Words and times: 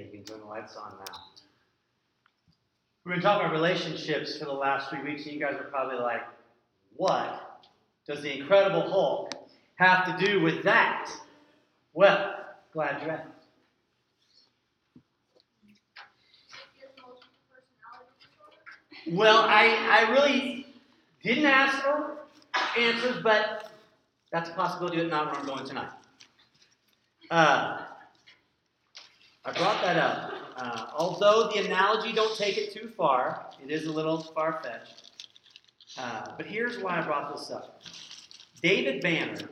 You 0.00 0.10
can 0.10 0.24
turn 0.24 0.40
the 0.40 0.46
lights 0.46 0.76
on 0.76 0.92
now. 0.98 1.20
We've 3.04 3.14
been 3.14 3.22
talking 3.22 3.46
about 3.46 3.52
relationships 3.52 4.38
for 4.38 4.46
the 4.46 4.52
last 4.52 4.88
three 4.88 5.02
weeks, 5.02 5.24
and 5.24 5.34
you 5.34 5.40
guys 5.40 5.54
are 5.54 5.64
probably 5.64 5.98
like, 5.98 6.22
what 6.96 7.60
does 8.06 8.22
the 8.22 8.38
Incredible 8.38 8.82
Hulk 8.90 9.32
have 9.76 10.06
to 10.06 10.24
do 10.24 10.40
with 10.40 10.62
that? 10.64 11.10
Well, 11.92 12.34
glad 12.72 13.02
you 13.02 13.08
asked. 13.08 13.28
Well, 19.12 19.38
I, 19.38 20.06
I 20.06 20.12
really 20.12 20.66
didn't 21.22 21.46
ask 21.46 21.82
for 21.82 22.18
answers, 22.78 23.22
but 23.22 23.70
that's 24.30 24.50
a 24.50 24.52
possibility, 24.52 24.98
but 24.98 25.08
not 25.08 25.26
where 25.26 25.40
I'm 25.40 25.46
going 25.46 25.66
tonight. 25.66 25.90
Uh, 27.30 27.84
I 29.44 29.52
brought 29.52 29.82
that 29.82 29.96
up. 29.96 30.32
Uh, 30.56 30.86
although 30.94 31.50
the 31.54 31.64
analogy, 31.64 32.12
don't 32.12 32.36
take 32.36 32.58
it 32.58 32.72
too 32.72 32.90
far, 32.96 33.46
it 33.62 33.70
is 33.70 33.86
a 33.86 33.92
little 33.92 34.20
far 34.20 34.60
fetched. 34.62 35.12
Uh, 35.98 36.26
but 36.36 36.46
here's 36.46 36.78
why 36.78 36.98
I 36.98 37.02
brought 37.02 37.34
this 37.34 37.50
up. 37.50 37.82
David 38.62 39.00
Banner, 39.02 39.48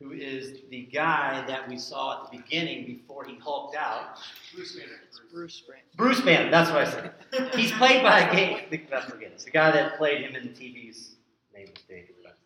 who 0.00 0.12
is 0.12 0.60
the 0.70 0.82
guy 0.92 1.44
that 1.46 1.68
we 1.68 1.78
saw 1.78 2.24
at 2.24 2.30
the 2.30 2.38
beginning 2.38 2.86
before 2.86 3.24
he 3.24 3.36
hulked 3.36 3.76
out. 3.76 4.18
Bruce 4.54 4.76
Banner. 4.76 4.92
Bruce 5.32 5.62
Banner. 5.66 5.80
Bruce 5.96 6.20
Banner, 6.20 6.50
that's 6.50 6.70
what 6.70 6.86
I 6.86 6.90
said. 6.90 7.54
He's 7.54 7.72
played 7.72 8.02
by 8.02 8.20
a 8.20 8.34
game. 8.34 8.58
I 8.92 9.00
forget 9.02 9.32
it. 9.32 9.38
The 9.44 9.50
guy 9.50 9.70
that 9.72 9.96
played 9.98 10.22
him 10.22 10.36
in 10.36 10.42
the 10.44 10.52
TV's 10.52 11.16
name 11.54 11.68
was 11.74 11.82
David. 11.88 12.14
But 12.22 12.36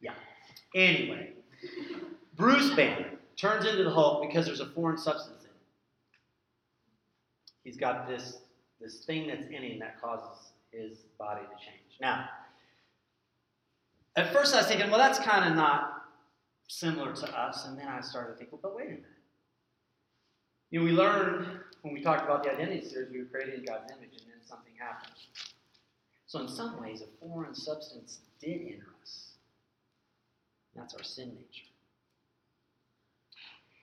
yeah. 0.00 0.12
Anyway, 0.74 1.32
Bruce 2.36 2.74
Banner 2.74 3.10
turns 3.36 3.66
into 3.66 3.84
the 3.84 3.90
Hulk 3.90 4.22
because 4.26 4.46
there's 4.46 4.60
a 4.60 4.66
foreign 4.66 4.98
substance 4.98 5.38
in 5.39 5.39
him. 5.39 5.39
He's 7.64 7.76
got 7.76 8.08
this 8.08 8.38
this 8.80 9.04
thing 9.04 9.26
that's 9.26 9.46
in 9.46 9.62
him 9.62 9.78
that 9.80 10.00
causes 10.00 10.52
his 10.72 10.98
body 11.18 11.42
to 11.42 11.64
change. 11.64 11.98
Now, 12.00 12.28
at 14.16 14.32
first 14.32 14.54
I 14.54 14.58
was 14.58 14.66
thinking, 14.66 14.88
well, 14.90 14.98
that's 14.98 15.18
kind 15.18 15.50
of 15.50 15.54
not 15.54 16.04
similar 16.68 17.14
to 17.14 17.38
us, 17.38 17.66
and 17.66 17.78
then 17.78 17.88
I 17.88 18.00
started 18.00 18.32
to 18.32 18.38
think, 18.38 18.52
well, 18.52 18.60
but 18.62 18.74
wait 18.74 18.86
a 18.86 18.90
minute. 18.90 19.04
You 20.70 20.80
know, 20.80 20.86
we 20.86 20.92
learned 20.92 21.46
when 21.82 21.92
we 21.92 22.00
talked 22.00 22.24
about 22.24 22.42
the 22.42 22.52
identity 22.52 22.88
series, 22.88 23.10
we 23.10 23.18
were 23.18 23.24
created 23.24 23.54
in 23.54 23.64
God's 23.64 23.90
image, 23.92 24.12
and 24.12 24.26
then 24.28 24.40
something 24.46 24.72
happened. 24.78 25.12
So, 26.26 26.40
in 26.40 26.48
some 26.48 26.80
ways, 26.80 27.02
a 27.02 27.26
foreign 27.26 27.54
substance 27.54 28.20
did 28.40 28.60
enter 28.62 28.86
us. 29.02 29.32
That's 30.76 30.94
our 30.94 31.02
sin 31.02 31.34
nature. 31.34 31.66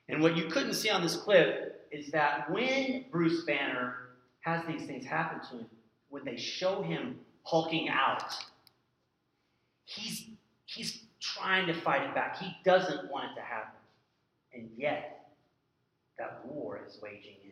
And 0.09 0.21
what 0.21 0.37
you 0.37 0.45
couldn't 0.45 0.73
see 0.73 0.89
on 0.89 1.01
this 1.01 1.15
clip 1.15 1.87
is 1.91 2.11
that 2.11 2.49
when 2.49 3.05
Bruce 3.11 3.43
Banner 3.43 3.95
has 4.41 4.65
these 4.65 4.85
things 4.85 5.05
happen 5.05 5.39
to 5.49 5.63
him, 5.63 5.69
when 6.09 6.23
they 6.23 6.37
show 6.37 6.81
him 6.81 7.19
hulking 7.43 7.89
out, 7.89 8.23
he's, 9.85 10.29
he's 10.65 11.03
trying 11.19 11.67
to 11.67 11.73
fight 11.73 12.03
it 12.03 12.15
back. 12.15 12.37
He 12.37 12.55
doesn't 12.63 13.11
want 13.11 13.31
it 13.31 13.35
to 13.35 13.41
happen. 13.41 13.79
And 14.53 14.69
yet, 14.77 15.29
that 16.17 16.41
war 16.45 16.79
is 16.87 16.97
waging 17.01 17.35
in. 17.43 17.51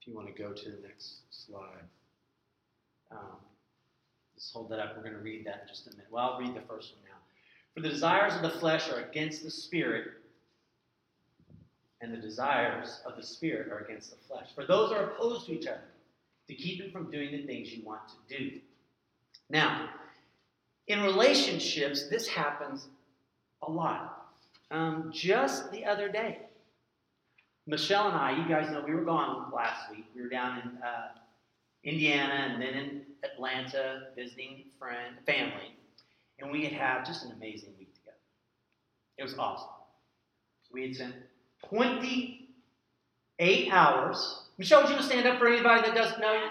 If 0.00 0.08
you 0.08 0.14
want 0.14 0.34
to 0.34 0.42
go 0.42 0.52
to 0.52 0.64
the 0.64 0.86
next 0.86 1.20
slide. 1.30 1.86
Um, 3.10 3.36
just 4.34 4.52
hold 4.52 4.70
that 4.70 4.78
up. 4.78 4.96
We're 4.96 5.02
going 5.02 5.14
to 5.14 5.20
read 5.20 5.46
that 5.46 5.62
in 5.62 5.68
just 5.68 5.86
a 5.86 5.90
minute. 5.90 6.06
Well, 6.10 6.32
I'll 6.32 6.40
read 6.40 6.54
the 6.54 6.62
first 6.62 6.94
one 6.94 7.02
now. 7.04 7.11
For 7.74 7.80
the 7.80 7.88
desires 7.88 8.34
of 8.34 8.42
the 8.42 8.50
flesh 8.50 8.90
are 8.90 9.00
against 9.00 9.42
the 9.42 9.50
spirit, 9.50 10.12
and 12.00 12.12
the 12.12 12.18
desires 12.18 13.00
of 13.06 13.16
the 13.16 13.22
spirit 13.22 13.70
are 13.70 13.78
against 13.78 14.10
the 14.10 14.16
flesh. 14.28 14.48
For 14.54 14.66
those 14.66 14.92
are 14.92 15.10
opposed 15.10 15.46
to 15.46 15.52
each 15.52 15.66
other 15.66 15.80
to 16.48 16.54
keep 16.54 16.84
you 16.84 16.90
from 16.90 17.10
doing 17.10 17.30
the 17.30 17.46
things 17.46 17.72
you 17.72 17.84
want 17.84 18.02
to 18.08 18.38
do. 18.38 18.60
Now, 19.48 19.88
in 20.88 21.02
relationships, 21.02 22.08
this 22.08 22.26
happens 22.26 22.88
a 23.62 23.70
lot. 23.70 24.30
Um, 24.70 25.10
just 25.12 25.70
the 25.70 25.84
other 25.84 26.08
day, 26.08 26.40
Michelle 27.66 28.08
and 28.08 28.16
I, 28.16 28.36
you 28.36 28.48
guys 28.48 28.70
know 28.70 28.82
we 28.86 28.94
were 28.94 29.04
gone 29.04 29.52
last 29.54 29.90
week. 29.90 30.06
We 30.16 30.22
were 30.22 30.28
down 30.28 30.58
in 30.58 30.82
uh, 30.82 31.08
Indiana 31.84 32.48
and 32.52 32.62
then 32.62 32.74
in 32.74 33.02
Atlanta 33.22 34.08
visiting 34.16 34.64
friend 34.78 35.16
family, 35.26 35.76
and 36.42 36.50
we 36.50 36.64
had 36.64 36.72
had 36.72 37.04
just 37.04 37.24
an 37.24 37.30
amazing 37.32 37.70
week 37.78 37.94
together. 37.94 38.16
It 39.16 39.22
was 39.22 39.38
awesome. 39.38 39.68
We 40.72 40.82
had 40.82 40.94
spent 40.96 41.14
28 41.68 43.68
hours. 43.72 44.40
Michelle, 44.58 44.82
would 44.82 44.90
you 44.90 45.00
stand 45.02 45.26
up 45.26 45.38
for 45.38 45.46
anybody 45.46 45.82
that 45.82 45.94
doesn't 45.94 46.20
know 46.20 46.32
you? 46.32 46.40
Yeah, 46.40 46.48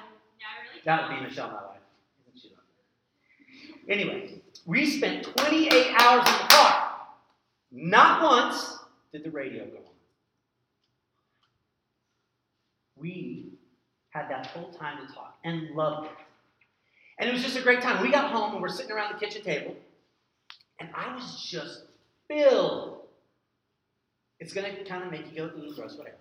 really 0.71 0.81
That 0.85 1.09
would 1.09 1.19
be 1.19 1.23
Michelle, 1.27 1.47
my 1.47 1.53
wife. 1.55 1.81
Isn't 2.27 2.41
she 2.41 2.49
lovely? 2.49 3.93
Anyway, 3.93 4.41
we 4.65 4.85
spent 4.85 5.23
28 5.23 5.95
hours 5.99 6.27
in 6.27 6.33
the 6.33 6.53
car. 6.53 6.91
Not 7.71 8.23
once 8.23 8.77
did 9.11 9.23
the 9.23 9.31
radio 9.31 9.65
go 9.65 9.77
on. 9.77 9.83
We 12.95 13.53
had 14.11 14.29
that 14.29 14.45
whole 14.47 14.71
time 14.71 15.05
to 15.05 15.13
talk 15.13 15.37
and 15.43 15.75
loved 15.75 16.05
it. 16.07 16.11
And 17.21 17.29
it 17.29 17.33
was 17.33 17.43
just 17.43 17.55
a 17.55 17.61
great 17.61 17.81
time. 17.81 18.01
We 18.01 18.11
got 18.11 18.31
home 18.31 18.53
and 18.53 18.61
we're 18.61 18.69
sitting 18.69 18.91
around 18.91 19.13
the 19.13 19.19
kitchen 19.23 19.43
table, 19.43 19.75
and 20.79 20.89
I 20.95 21.13
was 21.13 21.45
just 21.47 21.83
filled. 22.27 22.97
It's 24.39 24.53
going 24.53 24.75
to 24.75 24.83
kind 24.83 25.03
of 25.03 25.11
make 25.11 25.31
you 25.31 25.37
go, 25.37 25.45
ooh, 25.55 25.71
gross, 25.75 25.95
whatever. 25.95 26.17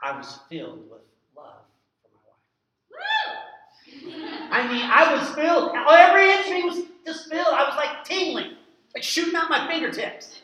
I 0.00 0.16
was 0.16 0.38
filled 0.48 0.88
with 0.88 1.00
love 1.36 1.64
for 2.00 2.10
my 2.14 2.20
wife. 2.28 4.06
Woo! 4.06 4.12
I 4.52 4.72
mean, 4.72 4.82
I 4.84 5.14
was 5.16 5.34
filled. 5.34 5.72
Every 5.74 6.30
inch 6.30 6.46
of 6.46 6.52
me 6.52 6.62
was 6.62 6.88
just 7.04 7.28
filled. 7.28 7.48
I 7.48 7.64
was 7.64 7.74
like 7.74 8.04
tingling, 8.04 8.52
like 8.94 9.02
shooting 9.02 9.34
out 9.34 9.50
my 9.50 9.66
fingertips. 9.66 10.42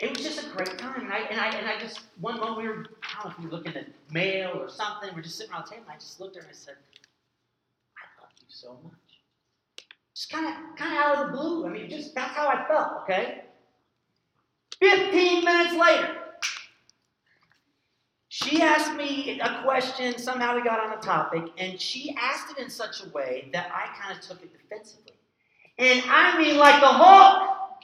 It 0.00 0.10
was 0.10 0.26
just 0.26 0.44
a 0.44 0.50
great 0.50 0.76
time, 0.78 1.00
and 1.00 1.12
I 1.12 1.18
and 1.18 1.40
I 1.40 1.48
and 1.56 1.68
I 1.68 1.78
just 1.78 2.00
one 2.20 2.40
moment 2.40 2.58
we 2.58 2.68
were 2.68 2.86
I 3.18 3.22
don't 3.22 3.30
know 3.30 3.36
if 3.36 3.50
were 3.50 3.56
looking 3.56 3.76
at 3.76 3.86
mail 4.12 4.52
or 4.54 4.68
something. 4.68 5.10
We're 5.14 5.22
just 5.22 5.36
sitting 5.36 5.52
around 5.52 5.66
the 5.66 5.72
table. 5.72 5.86
I 5.90 5.94
just 5.94 6.20
looked 6.20 6.36
at 6.36 6.44
her 6.44 6.48
and 6.48 6.56
I 6.56 6.58
said, 6.58 6.76
"I 7.96 8.20
love 8.20 8.30
you 8.40 8.46
so 8.48 8.78
much." 8.84 8.92
Just 10.14 10.30
kind 10.30 10.46
of 10.46 10.76
kind 10.76 10.92
of 10.92 10.98
out 10.98 11.16
of 11.16 11.26
the 11.26 11.36
blue. 11.36 11.66
I 11.66 11.70
mean, 11.70 11.90
just 11.90 12.14
that's 12.14 12.34
how 12.34 12.48
I 12.48 12.66
felt. 12.68 13.02
Okay. 13.02 13.44
Fifteen 14.78 15.44
minutes 15.44 15.74
later, 15.74 16.16
she 18.28 18.62
asked 18.62 18.94
me 18.94 19.40
a 19.40 19.62
question. 19.62 20.16
Somehow 20.18 20.54
we 20.54 20.62
got 20.62 20.78
on 20.78 20.96
a 20.96 21.00
topic, 21.00 21.44
and 21.58 21.80
she 21.80 22.14
asked 22.20 22.52
it 22.52 22.62
in 22.62 22.70
such 22.70 23.02
a 23.04 23.08
way 23.08 23.50
that 23.52 23.72
I 23.74 23.92
kind 24.00 24.16
of 24.16 24.24
took 24.24 24.42
it 24.42 24.52
defensively. 24.52 25.14
And 25.78 26.02
I 26.06 26.38
mean, 26.38 26.56
like 26.56 26.80
the 26.80 26.86
Hulk, 26.86 27.80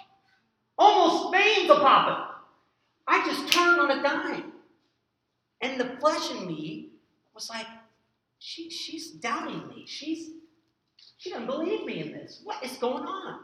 almost 0.78 1.33
veins 1.33 1.71
a 1.71 1.75
popping. 1.75 2.34
I 3.06 3.27
just 3.27 3.53
turned 3.53 3.81
on 3.81 3.91
a 3.91 4.03
dime, 4.03 4.54
and 5.61 5.81
the 5.81 5.97
flesh 6.01 6.31
in 6.31 6.47
me 6.47 6.91
was 7.35 7.49
like, 7.49 7.67
she, 8.39 8.71
she's 8.71 9.13
doubting 9.13 9.69
me. 9.69 9.85
She's 9.87 10.31
she 11.25 11.31
doesn't 11.31 11.47
believe 11.47 11.87
me 11.87 12.01
in 12.01 12.13
this. 12.13 12.41
What 12.45 12.63
is 12.63 12.73
going 12.73 13.05
on? 13.05 13.41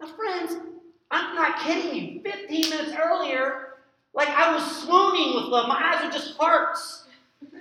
Now, 0.00 0.06
friends, 0.06 0.54
I'm 1.10 1.34
not 1.34 1.58
kidding 1.60 1.94
you. 1.94 2.22
15 2.22 2.70
minutes 2.70 2.92
earlier, 2.96 3.70
like 4.14 4.28
I 4.28 4.54
was 4.54 4.82
swooning 4.82 5.34
with 5.34 5.46
love. 5.46 5.66
My 5.66 5.74
eyes 5.74 6.04
were 6.04 6.12
just 6.12 6.36
hearts. 6.36 7.06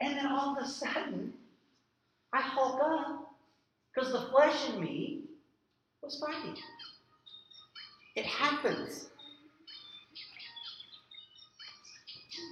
and 0.00 0.16
then 0.16 0.26
all 0.26 0.56
of 0.56 0.64
a 0.64 0.66
sudden, 0.68 1.32
I 2.32 2.40
hulk 2.40 2.80
up 2.82 3.32
because 3.94 4.12
the 4.12 4.22
flesh 4.22 4.70
in 4.70 4.80
me 4.80 5.20
was 6.02 6.18
fighting. 6.18 6.56
It 8.16 8.26
happens. 8.26 9.10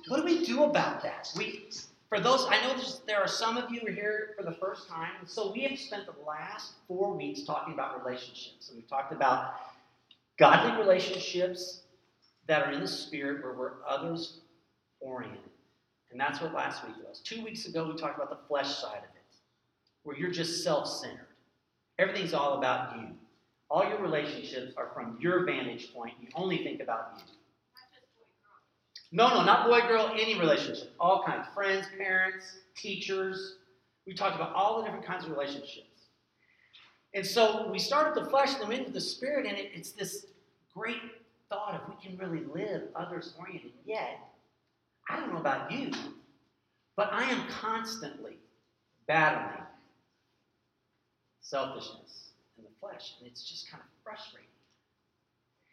What 0.09 0.19
do 0.19 0.25
we 0.25 0.45
do 0.45 0.65
about 0.65 1.03
that? 1.03 1.31
We, 1.37 1.69
for 2.09 2.21
those, 2.21 2.47
I 2.49 2.63
know 2.63 2.75
there 3.07 3.21
are 3.21 3.29
some 3.29 3.57
of 3.57 3.71
you 3.71 3.81
who 3.81 3.89
are 3.89 3.93
here 3.93 4.35
for 4.37 4.43
the 4.43 4.53
first 4.53 4.89
time, 4.89 5.13
so 5.27 5.53
we 5.53 5.61
have 5.63 5.79
spent 5.79 6.07
the 6.07 6.15
last 6.27 6.73
four 6.87 7.15
weeks 7.15 7.43
talking 7.43 7.75
about 7.75 8.05
relationships, 8.05 8.69
and 8.69 8.77
we've 8.77 8.89
talked 8.89 9.13
about 9.13 9.55
godly 10.39 10.79
relationships 10.83 11.83
that 12.47 12.63
are 12.63 12.73
in 12.73 12.81
the 12.81 12.89
spirit 12.89 13.45
where 13.45 13.53
we're 13.53 13.73
others 13.87 14.41
oriented. 15.01 15.41
And 16.11 16.19
that's 16.19 16.41
what 16.41 16.55
last 16.55 16.87
week 16.87 16.97
was. 17.07 17.21
Two 17.21 17.45
weeks 17.45 17.67
ago, 17.67 17.87
we 17.87 17.95
talked 17.95 18.17
about 18.17 18.31
the 18.31 18.49
flesh 18.49 18.79
side 18.79 18.99
of 18.99 19.15
it, 19.15 19.37
where 20.05 20.17
you're 20.17 20.31
just 20.31 20.65
self 20.65 20.89
centered. 20.89 21.27
Everything's 21.99 22.33
all 22.33 22.57
about 22.57 22.97
you. 22.97 23.09
All 23.71 23.87
your 23.87 23.99
relationships 23.99 24.73
are 24.79 24.89
from 24.95 25.19
your 25.21 25.45
vantage 25.45 25.93
point. 25.93 26.15
You 26.23 26.29
only 26.35 26.65
think 26.65 26.81
about 26.81 27.13
you. 27.19 27.38
No, 29.11 29.29
no, 29.29 29.43
not 29.43 29.67
boy 29.67 29.81
girl, 29.83 30.13
any 30.19 30.39
relationship. 30.39 30.93
All 31.01 31.23
kinds 31.25 31.47
friends, 31.55 31.87
parents, 31.97 32.59
teachers. 32.77 33.57
We 34.07 34.15
talked 34.15 34.37
about 34.37 34.55
all 34.55 34.79
the 34.79 34.85
different 34.85 35.07
kinds 35.07 35.25
of 35.25 35.31
relationships. 35.31 35.85
And 37.15 37.25
so 37.25 37.71
we 37.71 37.79
start 37.79 38.15
with 38.15 38.25
the 38.25 38.31
flesh 38.31 38.55
and 38.61 38.71
then 38.71 38.81
into 38.81 38.91
the 38.91 39.01
spirit, 39.01 39.47
and 39.47 39.57
it, 39.57 39.71
it's 39.75 39.93
this 39.93 40.27
great 40.75 41.01
thought 41.49 41.75
of 41.75 41.81
we 41.89 42.07
can 42.07 42.19
really 42.19 42.45
live 42.45 42.83
others 42.95 43.35
oriented. 43.39 43.73
Yet, 43.87 44.19
I 45.09 45.19
don't 45.19 45.33
know 45.33 45.41
about 45.41 45.73
you, 45.73 45.91
but 46.97 47.11
I 47.13 47.25
am 47.25 47.49
constantly 47.49 48.37
battling 49.07 49.65
selfishness 51.41 52.33
in 52.59 52.65
the 52.65 52.71
flesh, 52.79 53.15
and 53.19 53.27
it's 53.27 53.49
just 53.49 53.71
kind 53.71 53.83
of 53.83 53.89
frustrating. 54.05 54.51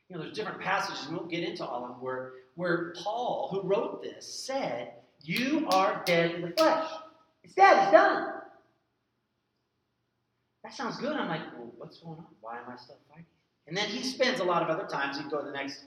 You 0.10 0.16
know, 0.16 0.24
there's 0.24 0.36
different 0.36 0.62
passages, 0.62 1.04
and 1.04 1.12
we 1.12 1.18
won't 1.18 1.32
get 1.32 1.44
into 1.44 1.66
all 1.66 1.84
of 1.84 1.90
them, 1.90 2.02
where, 2.02 2.34
where 2.56 2.94
Paul, 3.04 3.50
who 3.52 3.68
wrote 3.68 4.04
this, 4.04 4.26
said, 4.28 4.94
You 5.24 5.68
are 5.72 6.04
dead 6.06 6.32
in 6.32 6.42
the 6.42 6.52
flesh. 6.52 6.90
It's 7.44 7.54
dead, 7.54 7.84
it's 7.84 7.92
done. 7.92 8.36
That 10.66 10.74
sounds 10.74 10.98
good. 10.98 11.16
I'm 11.16 11.28
like, 11.28 11.42
well, 11.56 11.72
what's 11.78 12.00
going 12.00 12.18
on? 12.18 12.26
Why 12.42 12.58
am 12.58 12.64
I 12.68 12.76
still 12.76 12.98
fighting? 13.08 13.26
And 13.68 13.78
then 13.78 13.88
he 13.88 14.02
spends 14.02 14.40
a 14.40 14.44
lot 14.44 14.64
of 14.64 14.70
other 14.70 14.88
times. 14.88 15.18
Can 15.18 15.30
go 15.30 15.40
to 15.40 15.46
the 15.46 15.52
next 15.52 15.86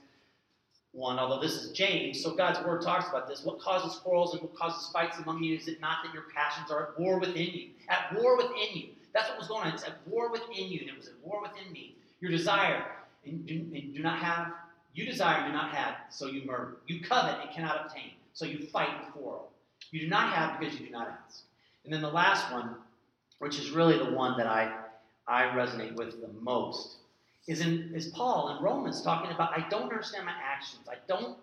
one, 0.93 1.19
although 1.19 1.41
this 1.41 1.53
is 1.55 1.71
James. 1.73 2.23
So 2.23 2.33
God's 2.33 2.65
word 2.65 2.81
talks 2.81 3.09
about 3.09 3.27
this. 3.27 3.43
What 3.43 3.59
causes 3.59 3.99
quarrels 3.99 4.33
and 4.33 4.41
what 4.41 4.55
causes 4.55 4.89
fights 4.93 5.17
among 5.19 5.43
you? 5.43 5.57
Is 5.57 5.67
it 5.67 5.81
not 5.81 5.97
that 6.05 6.13
your 6.13 6.23
passions 6.33 6.71
are 6.71 6.93
at 6.93 6.99
war 6.99 7.19
within 7.19 7.47
you? 7.47 7.69
At 7.89 8.15
war 8.15 8.37
within 8.37 8.73
you. 8.73 8.89
That's 9.13 9.27
what 9.29 9.37
was 9.37 9.49
going 9.49 9.67
on. 9.67 9.73
It's 9.73 9.83
at 9.83 9.97
war 10.07 10.31
within 10.31 10.69
you, 10.69 10.79
and 10.79 10.89
it 10.89 10.97
was 10.97 11.07
at 11.07 11.15
war 11.23 11.41
within 11.41 11.73
me. 11.73 11.95
Your 12.21 12.31
desire, 12.31 12.85
and 13.29 13.45
do, 13.45 13.55
and 13.73 13.93
do 13.93 14.01
not 14.01 14.19
have, 14.19 14.53
you 14.93 15.05
desire 15.05 15.37
and 15.37 15.47
do 15.47 15.53
not 15.53 15.71
have, 15.73 15.95
so 16.09 16.27
you 16.27 16.45
murder. 16.45 16.77
You 16.87 17.01
covet 17.01 17.35
and 17.41 17.49
cannot 17.51 17.85
obtain, 17.85 18.11
so 18.33 18.45
you 18.45 18.65
fight 18.67 18.89
and 19.03 19.13
quarrel. 19.13 19.51
You 19.91 20.01
do 20.01 20.07
not 20.07 20.33
have 20.33 20.59
because 20.59 20.79
you 20.79 20.87
do 20.87 20.91
not 20.91 21.07
ask. 21.25 21.43
And 21.83 21.93
then 21.93 22.01
the 22.01 22.09
last 22.09 22.51
one, 22.51 22.75
which 23.39 23.59
is 23.59 23.71
really 23.71 23.97
the 23.97 24.11
one 24.11 24.37
that 24.37 24.47
I, 24.47 24.71
I 25.27 25.43
resonate 25.55 25.95
with 25.95 26.21
the 26.21 26.29
most, 26.41 26.97
is 27.47 27.61
in 27.61 27.91
is 27.95 28.07
Paul 28.07 28.55
in 28.55 28.63
Romans 28.63 29.01
talking 29.01 29.31
about 29.31 29.57
I 29.57 29.67
don't 29.69 29.83
understand 29.83 30.25
my 30.25 30.35
actions. 30.39 30.87
I 30.87 30.95
don't 31.07 31.37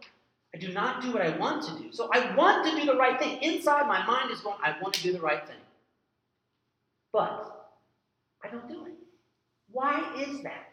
I 0.55 0.59
do 0.59 0.73
not 0.73 1.03
do 1.03 1.13
what 1.13 1.23
I 1.23 1.37
want 1.37 1.65
to 1.65 1.83
do. 1.83 1.93
So 1.93 2.09
I 2.13 2.35
want 2.35 2.65
to 2.67 2.81
do 2.81 2.87
the 2.87 2.97
right 2.97 3.19
thing. 3.19 3.43
Inside 3.43 3.87
my 3.89 4.07
mind 4.07 4.31
is 4.31 4.41
going, 4.41 4.57
I 4.63 4.77
want 4.81 4.95
to 4.95 5.03
do 5.03 5.13
the 5.13 5.21
right 5.21 5.47
thing. 5.47 5.57
But 7.13 7.73
I 8.43 8.49
don't 8.49 8.69
do 8.69 8.87
it. 8.87 8.93
Why 9.71 10.15
is 10.17 10.43
that? 10.45 10.73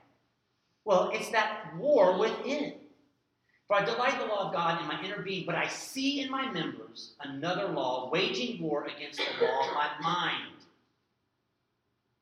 Well, 0.85 1.11
it's 1.13 1.29
that 1.29 1.75
war 1.77 2.17
within. 2.17 2.73
For 3.67 3.77
I 3.77 3.85
delight 3.85 4.13
in 4.13 4.19
the 4.19 4.25
law 4.25 4.47
of 4.47 4.53
God 4.53 4.81
in 4.81 4.87
my 4.87 5.01
inner 5.03 5.21
being, 5.21 5.45
but 5.45 5.55
I 5.55 5.67
see 5.67 6.21
in 6.21 6.29
my 6.29 6.51
members 6.51 7.13
another 7.21 7.69
law 7.69 8.09
waging 8.11 8.61
war 8.61 8.85
against 8.85 9.19
the 9.19 9.45
law 9.45 9.67
of 9.67 9.73
my 9.73 9.89
mind. 10.01 10.53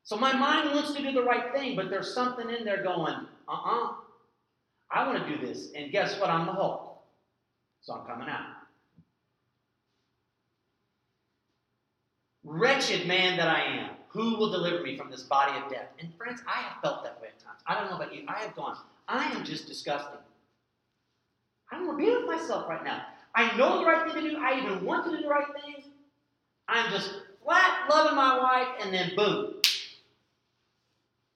So 0.03 0.15
my 0.17 0.33
mind 0.33 0.73
wants 0.73 0.93
to 0.93 1.01
do 1.01 1.11
the 1.11 1.23
right 1.23 1.53
thing, 1.53 1.75
but 1.75 1.89
there's 1.89 2.13
something 2.13 2.49
in 2.49 2.65
there 2.65 2.83
going, 2.83 3.15
uh 3.47 3.51
uh-uh, 3.51 3.89
uh 3.89 3.93
I 4.91 5.07
want 5.07 5.25
to 5.25 5.37
do 5.37 5.45
this. 5.45 5.69
And 5.75 5.91
guess 5.91 6.19
what? 6.19 6.29
I'm 6.29 6.45
the 6.45 6.51
Hulk. 6.51 7.01
So 7.81 7.93
I'm 7.93 8.05
coming 8.05 8.27
out. 8.27 8.45
Wretched 12.43 13.07
man 13.07 13.37
that 13.37 13.47
I 13.47 13.61
am, 13.61 13.89
who 14.11 14.37
will 14.37 14.51
deliver 14.51 14.83
me 14.83 14.97
from 14.97 15.09
this 15.09 15.23
body 15.23 15.57
of 15.57 15.71
death? 15.71 15.87
And 15.99 16.13
friends, 16.15 16.41
I 16.47 16.61
have 16.61 16.81
felt 16.81 17.03
that 17.03 17.21
way 17.21 17.29
at 17.29 17.39
times. 17.39 17.61
I 17.65 17.75
don't 17.75 17.89
know 17.89 17.95
about 17.95 18.13
you. 18.13 18.23
I 18.27 18.39
have 18.39 18.55
gone, 18.55 18.77
I 19.07 19.25
am 19.31 19.43
just 19.43 19.67
disgusting. 19.67 20.19
I 21.71 21.77
don't 21.77 21.87
want 21.87 21.99
to 21.99 22.05
be 22.05 22.11
with 22.11 22.25
myself 22.25 22.67
right 22.69 22.83
now. 22.83 23.05
I 23.33 23.55
know 23.55 23.79
the 23.79 23.85
right 23.85 24.05
thing 24.05 24.21
to 24.21 24.29
do. 24.29 24.37
I 24.37 24.57
even 24.57 24.83
want 24.85 25.05
to 25.05 25.11
do 25.11 25.21
the 25.23 25.29
right 25.29 25.47
thing. 25.63 25.83
I'm 26.67 26.91
just 26.91 27.11
flat 27.43 27.89
loving 27.89 28.15
my 28.15 28.37
wife, 28.37 28.67
and 28.81 28.93
then 28.93 29.13
boom, 29.15 29.55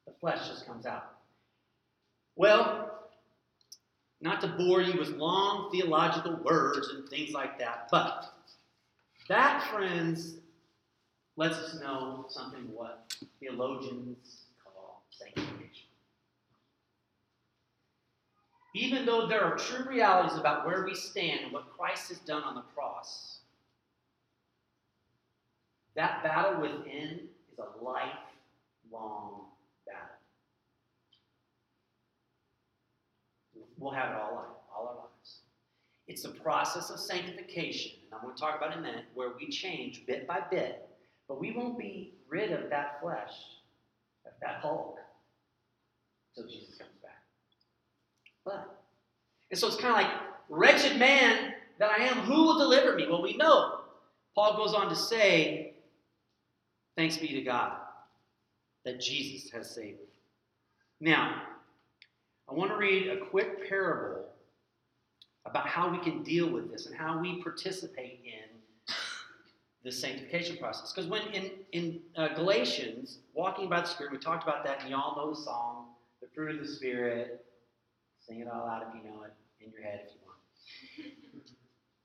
the 0.05 0.13
flesh 0.19 0.47
just 0.47 0.65
comes 0.65 0.85
out. 0.85 1.13
Well, 2.35 2.91
not 4.21 4.41
to 4.41 4.47
bore 4.47 4.81
you 4.81 4.99
with 4.99 5.09
long 5.09 5.71
theological 5.71 6.35
words 6.43 6.89
and 6.89 7.07
things 7.07 7.31
like 7.31 7.59
that, 7.59 7.87
but 7.91 8.33
that, 9.29 9.63
friends, 9.71 10.35
lets 11.37 11.57
us 11.57 11.79
know 11.81 12.25
something 12.29 12.61
what 12.73 13.13
theologians 13.39 14.45
call 14.63 15.03
sanctification. 15.09 15.87
Even 18.73 19.05
though 19.05 19.27
there 19.27 19.43
are 19.43 19.57
true 19.57 19.85
realities 19.87 20.37
about 20.37 20.65
where 20.65 20.83
we 20.85 20.93
stand 20.93 21.41
and 21.43 21.53
what 21.53 21.69
Christ 21.77 22.09
has 22.09 22.17
done 22.19 22.43
on 22.43 22.55
the 22.55 22.63
cross, 22.75 23.39
that 25.95 26.23
battle 26.23 26.61
within 26.61 27.29
is 27.51 27.59
a 27.59 27.83
lifelong 27.83 29.45
battle. 29.85 30.09
We'll 33.77 33.93
have 33.93 34.11
it 34.11 34.17
all, 34.17 34.35
life, 34.35 34.45
all 34.75 34.87
our 34.87 34.95
lives. 34.95 35.39
It's 36.07 36.23
the 36.23 36.29
process 36.29 36.89
of 36.89 36.99
sanctification, 36.99 37.93
and 38.05 38.13
I'm 38.13 38.21
going 38.21 38.35
to 38.35 38.41
talk 38.41 38.57
about 38.57 38.71
it 38.71 38.73
in 38.73 38.79
a 38.79 38.87
minute, 38.87 39.05
where 39.13 39.31
we 39.39 39.49
change 39.49 40.05
bit 40.05 40.27
by 40.27 40.41
bit, 40.51 40.89
but 41.27 41.39
we 41.39 41.51
won't 41.51 41.77
be 41.77 42.13
rid 42.29 42.51
of 42.51 42.69
that 42.69 42.99
flesh, 43.01 43.33
of 44.25 44.33
that 44.41 44.59
Hulk, 44.61 44.97
until 46.35 46.49
Jesus 46.49 46.77
comes 46.77 46.91
back. 47.01 47.23
But, 48.43 48.77
and 49.49 49.59
so 49.59 49.67
it's 49.67 49.77
kind 49.77 49.93
of 49.93 50.01
like, 50.01 50.21
wretched 50.49 50.97
man 50.97 51.53
that 51.79 51.89
I 51.89 52.03
am, 52.03 52.17
who 52.19 52.43
will 52.43 52.57
deliver 52.57 52.95
me? 52.95 53.07
Well, 53.09 53.21
we 53.21 53.35
know. 53.35 53.79
Paul 54.35 54.57
goes 54.57 54.73
on 54.73 54.89
to 54.89 54.95
say, 54.95 55.73
thanks 56.95 57.17
be 57.17 57.27
to 57.29 57.41
God 57.41 57.73
that 58.83 59.01
Jesus 59.01 59.49
has 59.51 59.73
saved 59.73 59.99
me. 59.99 60.05
Now, 61.01 61.41
I 62.49 62.53
want 62.53 62.69
to 62.71 62.77
read 62.77 63.07
a 63.07 63.25
quick 63.25 63.67
parable 63.67 64.25
about 65.45 65.67
how 65.67 65.89
we 65.89 65.97
can 65.99 66.23
deal 66.23 66.49
with 66.49 66.71
this 66.71 66.85
and 66.85 66.95
how 66.95 67.19
we 67.19 67.41
participate 67.41 68.19
in 68.23 68.44
the 69.85 69.91
sanctification 69.91 70.57
process. 70.57 70.91
Because 70.91 71.09
when 71.09 71.21
in, 71.27 71.51
in 71.71 72.01
uh, 72.17 72.29
Galatians, 72.35 73.19
walking 73.33 73.69
by 73.69 73.81
the 73.81 73.87
Spirit, 73.87 74.11
we 74.11 74.17
talked 74.17 74.43
about 74.43 74.65
that, 74.65 74.81
and 74.81 74.89
you 74.89 74.95
all 74.97 75.15
know 75.15 75.29
the 75.33 75.41
song, 75.41 75.85
the 76.21 76.27
fruit 76.35 76.59
of 76.59 76.67
the 76.67 76.73
Spirit, 76.73 77.45
Sing 78.27 78.39
it 78.39 78.47
all 78.47 78.67
out 78.67 78.83
if 78.87 78.95
you 78.95 79.07
know 79.07 79.21
it, 79.21 79.33
in 79.63 79.71
your 79.71 79.83
head 79.83 80.01
if 80.05 80.13
you 80.13 80.19
want. 80.25 81.13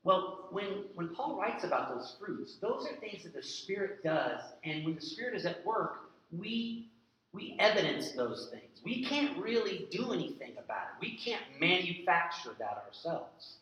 Well, 0.02 0.48
when, 0.50 0.84
when 0.94 1.08
Paul 1.14 1.38
writes 1.38 1.62
about 1.62 1.94
those 1.94 2.16
fruits, 2.18 2.56
those 2.56 2.86
are 2.86 2.96
things 3.00 3.22
that 3.24 3.34
the 3.34 3.42
Spirit 3.42 4.02
does, 4.02 4.40
and 4.64 4.82
when 4.82 4.94
the 4.94 5.00
Spirit 5.02 5.34
is 5.34 5.44
at 5.44 5.64
work, 5.64 6.10
we 6.32 6.88
we 7.32 7.54
evidence 7.60 8.12
those 8.12 8.48
things. 8.50 8.80
We 8.82 9.04
can't 9.04 9.38
really 9.38 9.86
do 9.90 10.12
anything 10.12 10.52
about 10.52 10.86
it. 10.88 11.00
We 11.00 11.18
can't 11.18 11.42
manufacture 11.60 12.56
that 12.58 12.82
ourselves. 12.86 13.58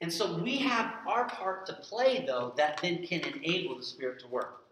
And 0.00 0.12
so 0.12 0.38
we 0.38 0.58
have 0.58 0.94
our 1.06 1.26
part 1.28 1.66
to 1.66 1.72
play, 1.72 2.24
though, 2.26 2.52
that 2.56 2.78
then 2.82 3.06
can 3.06 3.20
enable 3.20 3.76
the 3.76 3.82
Spirit 3.82 4.20
to 4.20 4.26
work. 4.28 4.64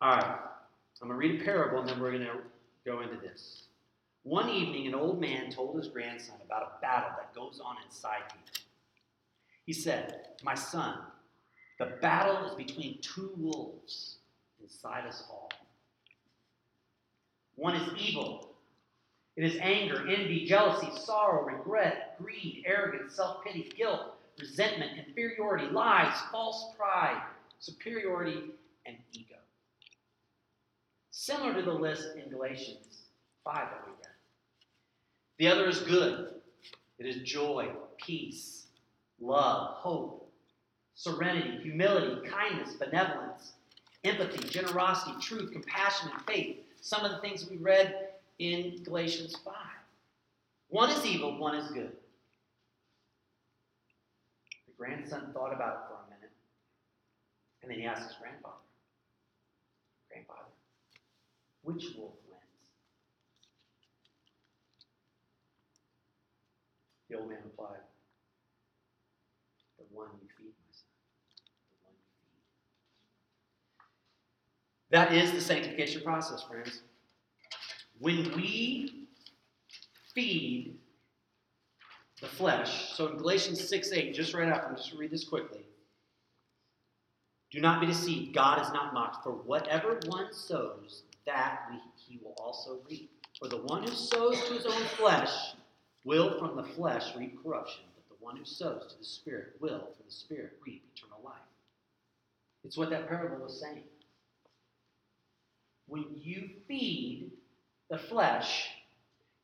All 0.00 0.16
right, 0.16 0.24
I'm 1.02 1.08
going 1.08 1.20
to 1.20 1.28
read 1.28 1.40
a 1.40 1.44
parable 1.44 1.80
and 1.80 1.88
then 1.88 2.00
we're 2.00 2.12
going 2.12 2.24
to 2.24 2.38
go 2.84 3.00
into 3.00 3.16
this. 3.16 3.64
One 4.22 4.50
evening, 4.50 4.86
an 4.86 4.94
old 4.94 5.20
man 5.20 5.50
told 5.50 5.76
his 5.76 5.88
grandson 5.88 6.36
about 6.44 6.62
a 6.62 6.80
battle 6.80 7.10
that 7.16 7.34
goes 7.34 7.60
on 7.64 7.76
inside 7.86 8.22
him. 8.32 8.40
He 9.64 9.72
said, 9.72 10.28
My 10.42 10.54
son, 10.54 10.98
the 11.78 11.96
battle 12.02 12.46
is 12.46 12.54
between 12.54 12.98
two 13.00 13.32
wolves 13.36 14.16
inside 14.62 15.06
us 15.06 15.24
all. 15.30 15.50
One 17.56 17.74
is 17.76 17.88
evil. 17.98 18.49
It 19.36 19.44
is 19.44 19.56
anger, 19.60 20.06
envy, 20.08 20.44
jealousy, 20.44 20.88
sorrow, 20.96 21.44
regret, 21.44 22.16
greed, 22.18 22.64
arrogance, 22.66 23.14
self 23.14 23.44
pity, 23.44 23.70
guilt, 23.76 24.00
resentment, 24.38 24.98
inferiority, 25.06 25.66
lies, 25.66 26.14
false 26.30 26.74
pride, 26.76 27.22
superiority, 27.58 28.50
and 28.86 28.96
ego. 29.12 29.36
Similar 31.10 31.54
to 31.54 31.62
the 31.62 31.72
list 31.72 32.16
in 32.16 32.30
Galatians 32.30 33.02
5 33.44 33.54
that 33.54 33.82
we 33.86 33.92
read. 33.92 34.10
The 35.38 35.48
other 35.48 35.68
is 35.68 35.80
good. 35.80 36.34
It 36.98 37.06
is 37.06 37.22
joy, 37.22 37.70
peace, 37.96 38.66
love, 39.20 39.74
hope, 39.76 40.30
serenity, 40.94 41.58
humility, 41.62 42.28
kindness, 42.28 42.74
benevolence, 42.74 43.52
empathy, 44.04 44.46
generosity, 44.48 45.12
truth, 45.20 45.52
compassion, 45.52 46.10
and 46.12 46.22
faith. 46.26 46.58
Some 46.82 47.04
of 47.04 47.12
the 47.12 47.18
things 47.18 47.48
we 47.48 47.56
read 47.56 48.09
in 48.40 48.82
Galatians 48.84 49.36
5. 49.44 49.54
One 50.68 50.90
is 50.90 51.04
evil, 51.04 51.38
one 51.38 51.54
is 51.56 51.70
good. 51.70 51.92
The 54.66 54.72
grandson 54.78 55.30
thought 55.34 55.52
about 55.52 55.74
it 55.74 55.80
for 55.88 55.94
a 55.94 56.14
minute, 56.14 56.32
and 57.62 57.70
then 57.70 57.78
he 57.78 57.84
asked 57.84 58.08
his 58.08 58.16
grandfather, 58.18 58.54
Grandfather, 60.08 60.48
which 61.62 61.84
wolf 61.98 62.14
wins? 62.30 62.70
The 67.10 67.18
old 67.18 67.28
man 67.28 67.40
replied, 67.44 67.84
The 69.76 69.84
one 69.94 70.08
you 70.22 70.28
feed, 70.38 70.54
my 70.66 70.72
son. 70.72 70.88
The 71.68 71.84
one 71.84 71.94
you 71.94 72.04
feed. 72.22 72.40
That 74.90 75.12
is 75.12 75.32
the 75.32 75.42
sanctification 75.42 76.02
process, 76.02 76.42
friends. 76.42 76.80
When 78.00 78.34
we 78.34 79.06
feed 80.14 80.78
the 82.20 82.26
flesh, 82.26 82.94
so 82.94 83.08
in 83.08 83.18
Galatians 83.18 83.66
6 83.68 83.92
8, 83.92 84.14
just 84.14 84.32
right 84.34 84.48
after, 84.48 84.68
I'm 84.68 84.76
just 84.76 84.94
read 84.94 85.10
this 85.10 85.24
quickly. 85.24 85.60
Do 87.50 87.60
not 87.60 87.80
be 87.80 87.86
deceived. 87.86 88.34
God 88.34 88.62
is 88.62 88.72
not 88.72 88.94
mocked. 88.94 89.22
For 89.22 89.32
whatever 89.32 90.00
one 90.06 90.32
sows, 90.32 91.02
that 91.26 91.70
he 91.96 92.18
will 92.22 92.34
also 92.38 92.78
reap. 92.88 93.10
For 93.38 93.48
the 93.48 93.58
one 93.58 93.82
who 93.82 93.92
sows 93.92 94.42
to 94.44 94.54
his 94.54 94.66
own 94.66 94.82
flesh 94.96 95.54
will 96.04 96.38
from 96.38 96.56
the 96.56 96.62
flesh 96.62 97.14
reap 97.16 97.42
corruption, 97.42 97.84
but 97.94 98.08
the 98.08 98.24
one 98.24 98.36
who 98.36 98.44
sows 98.44 98.86
to 98.92 98.98
the 98.98 99.04
Spirit 99.04 99.56
will 99.60 99.80
from 99.80 100.06
the 100.06 100.12
Spirit 100.12 100.58
reap 100.64 100.84
eternal 100.96 101.20
life. 101.22 101.34
It's 102.64 102.76
what 102.76 102.90
that 102.90 103.08
parable 103.08 103.44
was 103.44 103.60
saying. 103.60 103.84
When 105.86 106.06
you 106.14 106.48
feed 106.66 107.32
the 107.90 107.98
flesh, 107.98 108.68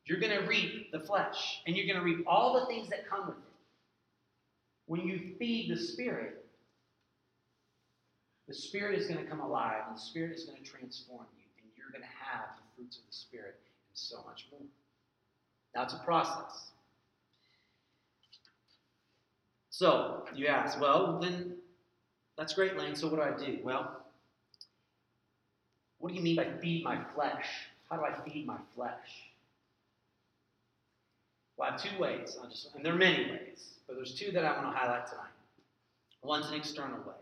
you're 0.04 0.20
going 0.20 0.32
to 0.32 0.46
reap 0.46 0.92
the 0.92 1.00
flesh, 1.00 1.60
and 1.66 1.76
you're 1.76 1.86
going 1.86 1.98
to 1.98 2.04
reap 2.04 2.24
all 2.28 2.60
the 2.60 2.66
things 2.66 2.88
that 2.88 3.08
come 3.08 3.26
with 3.26 3.36
it. 3.36 3.42
When 4.86 5.00
you 5.00 5.34
feed 5.36 5.70
the 5.70 5.76
Spirit, 5.76 6.44
the 8.46 8.54
Spirit 8.54 8.98
is 8.98 9.08
going 9.08 9.22
to 9.22 9.28
come 9.28 9.40
alive, 9.40 9.82
and 9.88 9.96
the 9.96 10.00
Spirit 10.00 10.36
is 10.36 10.44
going 10.44 10.62
to 10.62 10.64
transform 10.64 11.26
you, 11.36 11.44
and 11.58 11.70
you're 11.76 11.90
going 11.90 12.02
to 12.02 12.24
have 12.24 12.46
the 12.56 12.62
fruits 12.76 12.98
of 12.98 13.02
the 13.08 13.16
Spirit 13.16 13.56
and 13.88 13.98
so 13.98 14.18
much 14.24 14.46
more. 14.52 14.60
That's 15.74 15.94
a 15.94 15.98
process. 15.98 16.70
So, 19.70 20.24
you 20.34 20.46
ask, 20.46 20.80
well, 20.80 21.18
then 21.20 21.56
that's 22.38 22.54
great, 22.54 22.78
Lane. 22.78 22.94
So, 22.94 23.08
what 23.08 23.16
do 23.16 23.22
I 23.22 23.46
do? 23.46 23.58
Well, 23.62 24.06
what 25.98 26.10
do 26.10 26.14
you 26.14 26.22
mean 26.22 26.36
by 26.36 26.46
feed 26.62 26.84
my 26.84 27.02
flesh? 27.14 27.44
How 27.90 27.96
do 27.96 28.04
I 28.04 28.28
feed 28.28 28.46
my 28.46 28.58
flesh? 28.74 29.30
Well, 31.56 31.68
I 31.68 31.72
have 31.72 31.82
two 31.82 31.98
ways. 31.98 32.36
Just, 32.50 32.74
and 32.74 32.84
there 32.84 32.92
are 32.92 32.98
many 32.98 33.30
ways, 33.30 33.74
but 33.86 33.96
there's 33.96 34.14
two 34.14 34.32
that 34.32 34.44
I 34.44 34.62
want 34.62 34.74
to 34.74 34.78
highlight 34.78 35.06
tonight. 35.06 35.30
One's 36.22 36.48
an 36.48 36.54
external 36.54 36.98
way. 36.98 37.14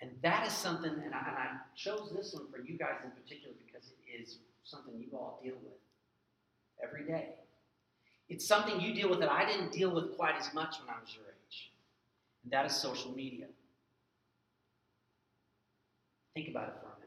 And 0.00 0.10
that 0.22 0.46
is 0.46 0.52
something, 0.52 0.90
and 0.90 1.14
I, 1.14 1.18
and 1.18 1.36
I 1.36 1.48
chose 1.76 2.10
this 2.16 2.32
one 2.32 2.44
for 2.50 2.60
you 2.60 2.78
guys 2.78 2.96
in 3.04 3.10
particular 3.10 3.54
because 3.66 3.88
it 3.88 4.22
is 4.22 4.38
something 4.64 4.94
you 4.98 5.06
all 5.12 5.38
deal 5.44 5.54
with 5.62 5.78
every 6.82 7.04
day. 7.04 7.34
It's 8.30 8.46
something 8.46 8.80
you 8.80 8.94
deal 8.94 9.10
with 9.10 9.20
that 9.20 9.30
I 9.30 9.44
didn't 9.44 9.72
deal 9.72 9.90
with 9.94 10.16
quite 10.16 10.36
as 10.36 10.54
much 10.54 10.76
when 10.80 10.88
I 10.94 11.00
was 11.00 11.14
your 11.14 11.24
age, 11.24 11.70
and 12.44 12.52
that 12.52 12.64
is 12.64 12.74
social 12.74 13.12
media. 13.12 13.46
Think 16.34 16.48
about 16.48 16.68
it 16.68 16.74
for 16.80 16.86
a 16.86 16.94
minute. 16.94 16.99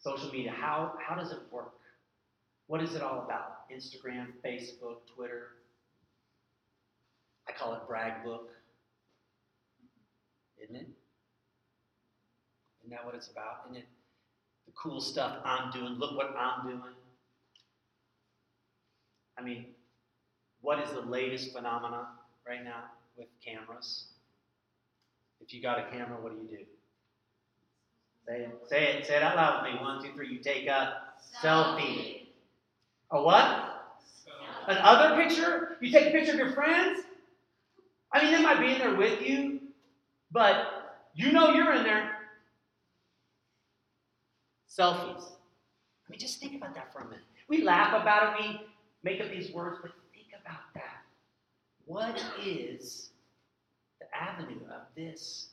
Social 0.00 0.32
media, 0.32 0.50
how, 0.50 0.94
how 1.06 1.14
does 1.14 1.30
it 1.30 1.38
work? 1.50 1.74
What 2.66 2.82
is 2.82 2.94
it 2.94 3.02
all 3.02 3.22
about? 3.24 3.70
Instagram, 3.70 4.28
Facebook, 4.44 4.98
Twitter. 5.14 5.48
I 7.46 7.52
call 7.52 7.74
it 7.74 7.80
brag 7.86 8.24
book. 8.24 8.48
Isn't 10.62 10.76
it? 10.76 10.88
Isn't 12.80 12.90
that 12.90 13.04
what 13.04 13.14
it's 13.14 13.28
about? 13.28 13.64
Isn't 13.66 13.82
it 13.82 13.88
the 14.66 14.72
cool 14.72 15.00
stuff 15.00 15.36
I'm 15.44 15.70
doing? 15.70 15.94
Look 15.94 16.16
what 16.16 16.34
I'm 16.38 16.66
doing. 16.66 16.82
I 19.38 19.42
mean, 19.42 19.66
what 20.60 20.78
is 20.80 20.90
the 20.92 21.00
latest 21.00 21.52
phenomena 21.52 22.08
right 22.46 22.64
now 22.64 22.84
with 23.16 23.28
cameras? 23.44 24.04
If 25.40 25.52
you 25.52 25.62
got 25.62 25.78
a 25.78 25.90
camera, 25.90 26.18
what 26.20 26.32
do 26.32 26.42
you 26.42 26.58
do? 26.58 26.64
Say 28.30 28.42
it. 28.42 28.60
Say 28.68 28.84
it. 28.84 29.06
Say 29.06 29.16
it 29.16 29.22
out 29.24 29.34
loud 29.34 29.64
with 29.64 29.74
me. 29.74 29.80
One, 29.80 30.00
two, 30.00 30.12
three. 30.14 30.28
You 30.28 30.38
take 30.38 30.68
a 30.68 31.02
selfie. 31.42 31.80
selfie. 31.82 32.26
A 33.10 33.20
what? 33.20 33.96
Selfie. 34.24 34.78
Another 34.78 35.20
picture? 35.20 35.76
You 35.80 35.90
take 35.90 36.08
a 36.08 36.10
picture 36.12 36.32
of 36.32 36.38
your 36.38 36.52
friends? 36.52 37.00
I 38.12 38.22
mean, 38.22 38.32
they 38.32 38.40
might 38.40 38.60
be 38.60 38.72
in 38.72 38.78
there 38.78 38.94
with 38.94 39.20
you, 39.20 39.60
but 40.30 41.00
you 41.14 41.32
know 41.32 41.50
you're 41.50 41.72
in 41.74 41.82
there. 41.82 42.10
Selfies. 44.68 45.24
I 45.24 46.10
mean, 46.10 46.20
just 46.20 46.38
think 46.38 46.54
about 46.54 46.74
that 46.76 46.92
for 46.92 47.00
a 47.00 47.04
minute. 47.06 47.24
We 47.48 47.62
laugh 47.62 48.00
about 48.00 48.38
it, 48.38 48.46
we 48.46 48.60
make 49.02 49.20
up 49.20 49.28
these 49.30 49.52
words, 49.52 49.78
but 49.82 49.90
think 50.12 50.28
about 50.40 50.60
that. 50.74 51.02
What 51.84 52.22
is 52.44 53.10
the 54.00 54.06
avenue 54.16 54.60
of 54.72 54.82
this, 54.96 55.48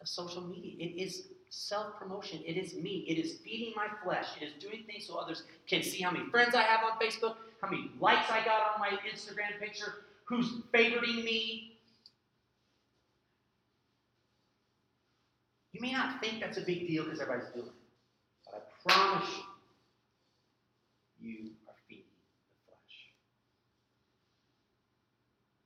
of 0.00 0.08
social 0.08 0.42
media? 0.42 0.72
It 0.78 1.02
is 1.02 1.28
self 1.54 1.98
promotion. 1.98 2.40
It 2.44 2.56
is 2.56 2.74
me. 2.74 3.04
It 3.08 3.18
is 3.18 3.38
feeding 3.44 3.72
my 3.76 3.86
flesh. 4.02 4.26
It 4.40 4.44
is 4.44 4.52
doing 4.62 4.84
things 4.86 5.06
so 5.06 5.16
others 5.16 5.44
can 5.68 5.82
see 5.82 6.02
how 6.02 6.10
many 6.10 6.28
friends 6.30 6.54
I 6.54 6.62
have 6.62 6.80
on 6.84 6.98
Facebook, 6.98 7.36
how 7.60 7.70
many 7.70 7.90
likes 8.00 8.30
I 8.30 8.44
got 8.44 8.74
on 8.74 8.80
my 8.80 8.90
Instagram 9.10 9.58
picture, 9.60 9.94
who's 10.24 10.50
favoriting 10.72 11.24
me. 11.24 11.78
You 15.72 15.80
may 15.80 15.92
not 15.92 16.20
think 16.20 16.40
that's 16.40 16.58
a 16.58 16.62
big 16.62 16.86
deal 16.86 17.04
because 17.04 17.20
everybody's 17.20 17.52
doing 17.52 17.66
it, 17.66 17.72
but 18.44 18.54
I 18.54 18.92
promise 18.92 19.28
you, 21.20 21.28
you 21.28 21.50
are 21.66 21.74
feeding 21.88 22.04
the 22.04 22.68
flesh. 22.68 22.96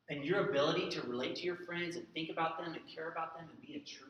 And 0.09 0.25
your 0.25 0.49
ability 0.49 0.88
to 0.90 1.02
relate 1.02 1.37
to 1.37 1.42
your 1.42 1.57
friends 1.57 1.97
and 1.97 2.07
think 2.14 2.30
about 2.30 2.59
them 2.59 2.73
and 2.73 2.83
care 2.95 3.11
about 3.11 3.37
them 3.37 3.49
and 3.50 3.61
be 3.61 3.75
a 3.75 3.80
true 3.80 4.09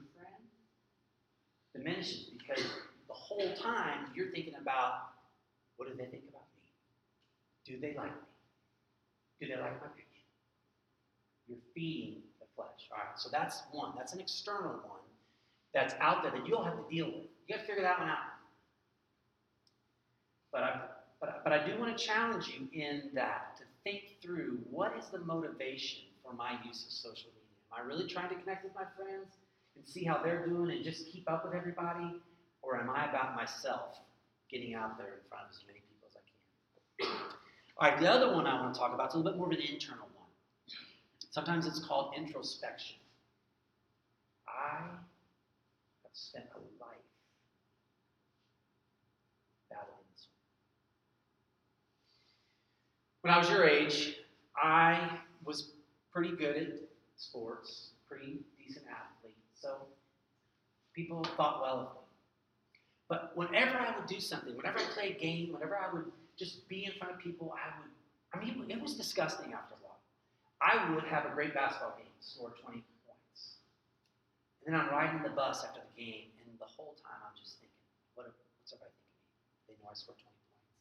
diminishes 1.78 2.30
because 2.36 2.64
the 3.06 3.14
whole 3.14 3.54
time 3.54 4.10
you're 4.14 4.30
thinking 4.30 4.54
about 4.60 5.14
what 5.76 5.88
do 5.88 5.94
they 5.94 6.10
think 6.10 6.24
about 6.28 6.42
me? 6.56 6.68
Do 7.64 7.80
they 7.80 7.94
like 7.94 8.10
me? 8.10 8.28
Do 9.40 9.46
they 9.46 9.60
like 9.60 9.80
my 9.80 9.88
picture? 9.88 10.26
You're 11.46 11.58
feeding 11.74 12.22
the 12.40 12.46
flesh. 12.56 12.90
All 12.92 12.98
right, 12.98 13.18
so 13.18 13.28
that's 13.30 13.62
one. 13.70 13.92
That's 13.96 14.12
an 14.12 14.20
external 14.20 14.72
one 14.72 14.98
that's 15.72 15.94
out 16.00 16.22
there 16.22 16.32
that 16.32 16.46
you'll 16.46 16.64
have 16.64 16.76
to 16.76 16.94
deal 16.94 17.06
with. 17.06 17.26
You 17.46 17.54
got 17.54 17.60
to 17.60 17.66
figure 17.66 17.82
that 17.82 17.98
one 18.00 18.08
out. 18.08 18.18
But 20.52 20.62
I, 20.62 20.80
but, 21.20 21.42
but 21.44 21.52
I 21.52 21.66
do 21.66 21.78
want 21.78 21.96
to 21.96 22.04
challenge 22.04 22.48
you 22.48 22.68
in 22.72 23.10
that 23.14 23.56
to 23.58 23.64
think 23.84 24.20
through 24.22 24.58
what 24.70 24.94
is 24.98 25.06
the 25.08 25.18
motivation 25.18 26.04
for 26.24 26.32
my 26.32 26.52
use 26.64 26.84
of 26.84 26.92
social 26.92 27.30
media. 27.30 27.56
Am 27.72 27.84
I 27.84 27.86
really 27.86 28.08
trying 28.08 28.30
to 28.30 28.34
connect 28.34 28.64
with 28.64 28.74
my 28.74 28.84
friends? 28.96 29.36
And 29.78 29.88
see 29.88 30.04
how 30.04 30.20
they're 30.22 30.44
doing 30.46 30.70
and 30.70 30.84
just 30.84 31.06
keep 31.06 31.30
up 31.30 31.44
with 31.44 31.54
everybody? 31.54 32.20
Or 32.62 32.80
am 32.80 32.90
I 32.90 33.08
about 33.08 33.34
myself 33.34 33.98
getting 34.50 34.74
out 34.74 34.98
there 34.98 35.06
in 35.06 35.28
front 35.28 35.44
of 35.44 35.50
as 35.50 35.62
many 35.66 35.80
people 35.80 36.08
as 36.08 36.16
I 36.16 36.22
can? 36.26 37.12
All 37.78 37.90
right, 37.90 38.00
the 38.00 38.10
other 38.10 38.34
one 38.34 38.46
I 38.46 38.60
want 38.60 38.74
to 38.74 38.80
talk 38.80 38.92
about 38.92 39.08
is 39.08 39.14
a 39.14 39.18
little 39.18 39.32
bit 39.32 39.38
more 39.38 39.46
of 39.46 39.52
an 39.52 39.60
internal 39.60 40.08
one. 40.14 40.26
Sometimes 41.30 41.66
it's 41.66 41.78
called 41.78 42.14
introspection. 42.16 42.96
I 44.48 44.80
have 44.80 46.12
spent 46.12 46.46
a 46.56 46.58
life 46.82 46.98
battling 49.70 50.04
this 50.12 50.26
one. 53.22 53.22
When 53.22 53.32
I 53.34 53.38
was 53.38 53.48
your 53.48 53.64
age, 53.64 54.16
I 54.60 55.08
was 55.44 55.70
pretty 56.12 56.34
good 56.34 56.56
at 56.56 56.68
sports, 57.16 57.90
pretty 58.08 58.40
decent 58.58 58.86
athlete. 58.86 59.07
So 59.60 59.76
people 60.94 61.24
thought 61.36 61.60
well 61.60 61.78
of 61.80 61.88
me. 61.94 62.00
But 63.08 63.36
whenever 63.36 63.78
I 63.78 63.96
would 63.96 64.06
do 64.06 64.20
something, 64.20 64.56
whenever 64.56 64.78
I 64.78 64.84
play 64.94 65.16
a 65.16 65.20
game, 65.20 65.52
whenever 65.52 65.76
I 65.76 65.92
would 65.92 66.04
just 66.38 66.68
be 66.68 66.84
in 66.84 66.92
front 66.98 67.14
of 67.14 67.18
people, 67.18 67.54
I 67.56 67.72
would, 67.80 67.90
I 68.34 68.44
mean, 68.44 68.70
it 68.70 68.80
was 68.80 68.94
disgusting 68.94 69.52
after 69.52 69.74
a 69.74 69.82
while. 69.82 69.98
I 70.60 70.94
would 70.94 71.04
have 71.04 71.24
a 71.24 71.30
great 71.34 71.54
basketball 71.54 71.96
game, 71.96 72.12
score 72.20 72.52
20 72.62 72.84
points. 73.06 73.56
And 74.66 74.74
then 74.74 74.80
I'm 74.80 74.90
riding 74.90 75.22
the 75.22 75.30
bus 75.30 75.64
after 75.64 75.80
the 75.80 75.94
game, 75.96 76.28
and 76.44 76.58
the 76.58 76.66
whole 76.66 76.94
time 77.02 77.18
I'm 77.24 77.34
just 77.34 77.58
thinking, 77.58 77.74
what, 78.14 78.26
what's 78.60 78.72
everybody 78.74 78.92
thinking? 78.92 79.24
They 79.66 79.74
know 79.82 79.90
I 79.90 79.96
scored 79.96 80.18
20 80.20 80.28
points. 80.28 80.78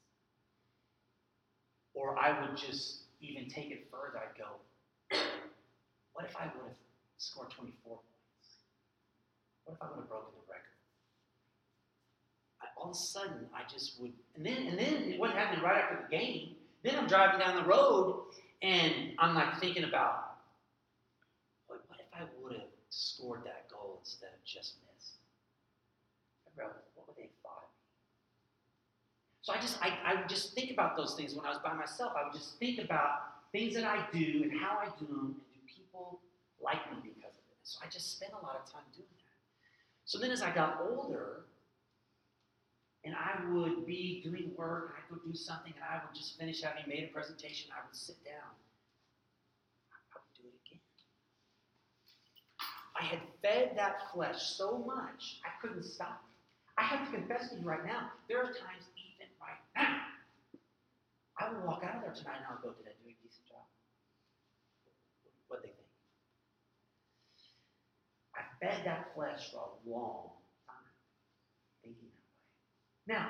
Or 1.96 2.20
I 2.20 2.36
would 2.42 2.58
just 2.58 3.08
even 3.22 3.48
take 3.48 3.72
it 3.72 3.88
further. 3.90 4.20
I'd 4.20 4.36
go, 4.38 4.60
what 6.14 6.26
if 6.26 6.36
I 6.36 6.52
would 6.52 6.68
have 6.68 6.82
scored 7.18 7.50
24 7.50 8.04
points? 8.04 8.17
What 9.68 9.76
if 9.76 9.82
I 9.84 9.86
would 9.92 10.00
have 10.00 10.08
broken 10.08 10.32
the 10.32 10.48
record? 10.48 10.80
I, 12.64 12.66
all 12.80 12.92
of 12.92 12.96
a 12.96 13.00
sudden, 13.00 13.52
I 13.54 13.70
just 13.70 14.00
would, 14.00 14.14
and 14.36 14.46
then 14.46 14.68
and 14.68 14.80
then 14.80 15.12
it 15.12 15.20
wasn't 15.20 15.40
happening 15.40 15.62
right 15.62 15.84
after 15.84 16.08
the 16.08 16.18
game. 16.18 16.56
Then 16.84 16.96
I'm 16.96 17.08
driving 17.08 17.40
down 17.40 17.58
the 17.58 17.68
road, 17.68 18.32
and 18.62 19.12
I'm 19.20 19.36
like 19.36 19.60
thinking 19.60 19.84
about, 19.84 20.38
what, 21.68 21.84
what 21.90 22.00
if 22.00 22.08
I 22.16 22.24
would 22.42 22.54
have 22.54 22.72
scored 22.90 23.44
that 23.44 23.68
goal 23.70 24.00
instead 24.00 24.28
of 24.28 24.40
just 24.46 24.76
missed? 24.88 25.20
What 26.56 27.08
would 27.08 27.18
they 27.18 27.24
have 27.24 27.38
thought 27.44 27.68
of 27.68 27.70
me? 27.76 27.84
So 29.42 29.52
I 29.52 29.60
just 29.60 29.84
I, 29.84 29.92
I 30.06 30.16
would 30.16 30.30
just 30.30 30.56
think 30.56 30.72
about 30.72 30.96
those 30.96 31.14
things 31.16 31.36
when 31.36 31.46
I 31.46 31.50
was 31.50 31.60
by 31.60 31.74
myself. 31.74 32.14
I 32.18 32.24
would 32.24 32.34
just 32.34 32.58
think 32.58 32.80
about 32.80 33.52
things 33.52 33.76
that 33.76 33.84
I 33.84 34.08
do 34.14 34.44
and 34.44 34.52
how 34.62 34.80
I 34.80 34.88
do 34.98 35.06
them, 35.08 35.36
and 35.36 35.44
do 35.52 35.60
people 35.68 36.22
like 36.64 36.90
me 36.90 37.00
because 37.04 37.36
of 37.36 37.44
it? 37.52 37.60
So 37.64 37.80
I 37.84 37.90
just 37.90 38.16
spend 38.16 38.32
a 38.32 38.42
lot 38.46 38.56
of 38.56 38.64
time 38.72 38.88
doing 38.96 39.12
that. 39.12 39.27
So 40.08 40.18
then 40.18 40.32
as 40.32 40.42
I 40.42 40.56
got 40.56 40.80
older, 40.90 41.44
and 43.04 43.14
I 43.14 43.44
would 43.52 43.86
be 43.86 44.22
doing 44.24 44.52
work, 44.56 44.96
I'd 44.96 45.14
go 45.14 45.20
do 45.28 45.36
something, 45.36 45.74
and 45.76 45.84
I 45.84 46.00
would 46.00 46.16
just 46.16 46.40
finish 46.40 46.62
having 46.62 46.84
made 46.88 47.04
a 47.04 47.14
presentation, 47.14 47.70
I 47.76 47.86
would 47.86 47.96
sit 47.96 48.16
down. 48.24 48.56
I 49.92 50.16
would 50.16 50.32
do 50.40 50.48
it 50.48 50.56
again. 50.64 50.80
I 52.96 53.04
had 53.04 53.20
fed 53.42 53.76
that 53.76 54.14
flesh 54.14 54.42
so 54.56 54.78
much, 54.88 55.42
I 55.44 55.52
couldn't 55.62 55.84
stop. 55.84 56.24
I 56.78 56.84
have 56.84 57.12
to 57.12 57.18
confess 57.18 57.50
to 57.50 57.60
you 57.60 57.68
right 57.68 57.86
now, 57.86 58.12
there 58.30 58.40
are 58.40 58.56
times, 58.56 58.88
even 58.96 59.28
right 59.44 59.60
now, 59.76 60.08
I 61.38 61.52
will 61.52 61.68
walk 61.68 61.84
out 61.84 61.98
of 61.98 62.02
there 62.02 62.16
tonight 62.16 62.40
and 62.40 62.48
I'll 62.50 62.64
go, 62.64 62.72
did 62.80 62.88
I 62.88 62.96
do 63.04 63.12
a 63.12 63.16
decent 63.20 63.44
job? 63.44 63.68
What 65.50 65.62
they 65.64 65.76
think? 65.76 65.92
I 68.36 68.47
fed 68.62 68.82
that 68.86 69.12
flesh 69.16 69.52
for 69.52 69.58
a 69.58 69.90
long 69.90 70.30
time, 70.68 70.92
thinking 71.84 72.10
that 73.08 73.14
way. 73.14 73.20
Now, 73.20 73.30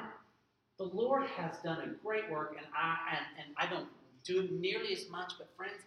the 0.77 0.86
Lord 0.96 1.25
has 1.36 1.57
done 1.63 1.81
a 1.81 2.05
great 2.05 2.29
work, 2.31 2.55
and 2.57 2.65
I 2.75 3.15
and, 3.15 3.46
and 3.48 3.55
I 3.57 3.74
don't 3.74 3.89
do 4.24 4.50
nearly 4.60 4.93
as 4.93 5.10
much, 5.10 5.34
but 5.38 5.50
friends, 5.55 5.81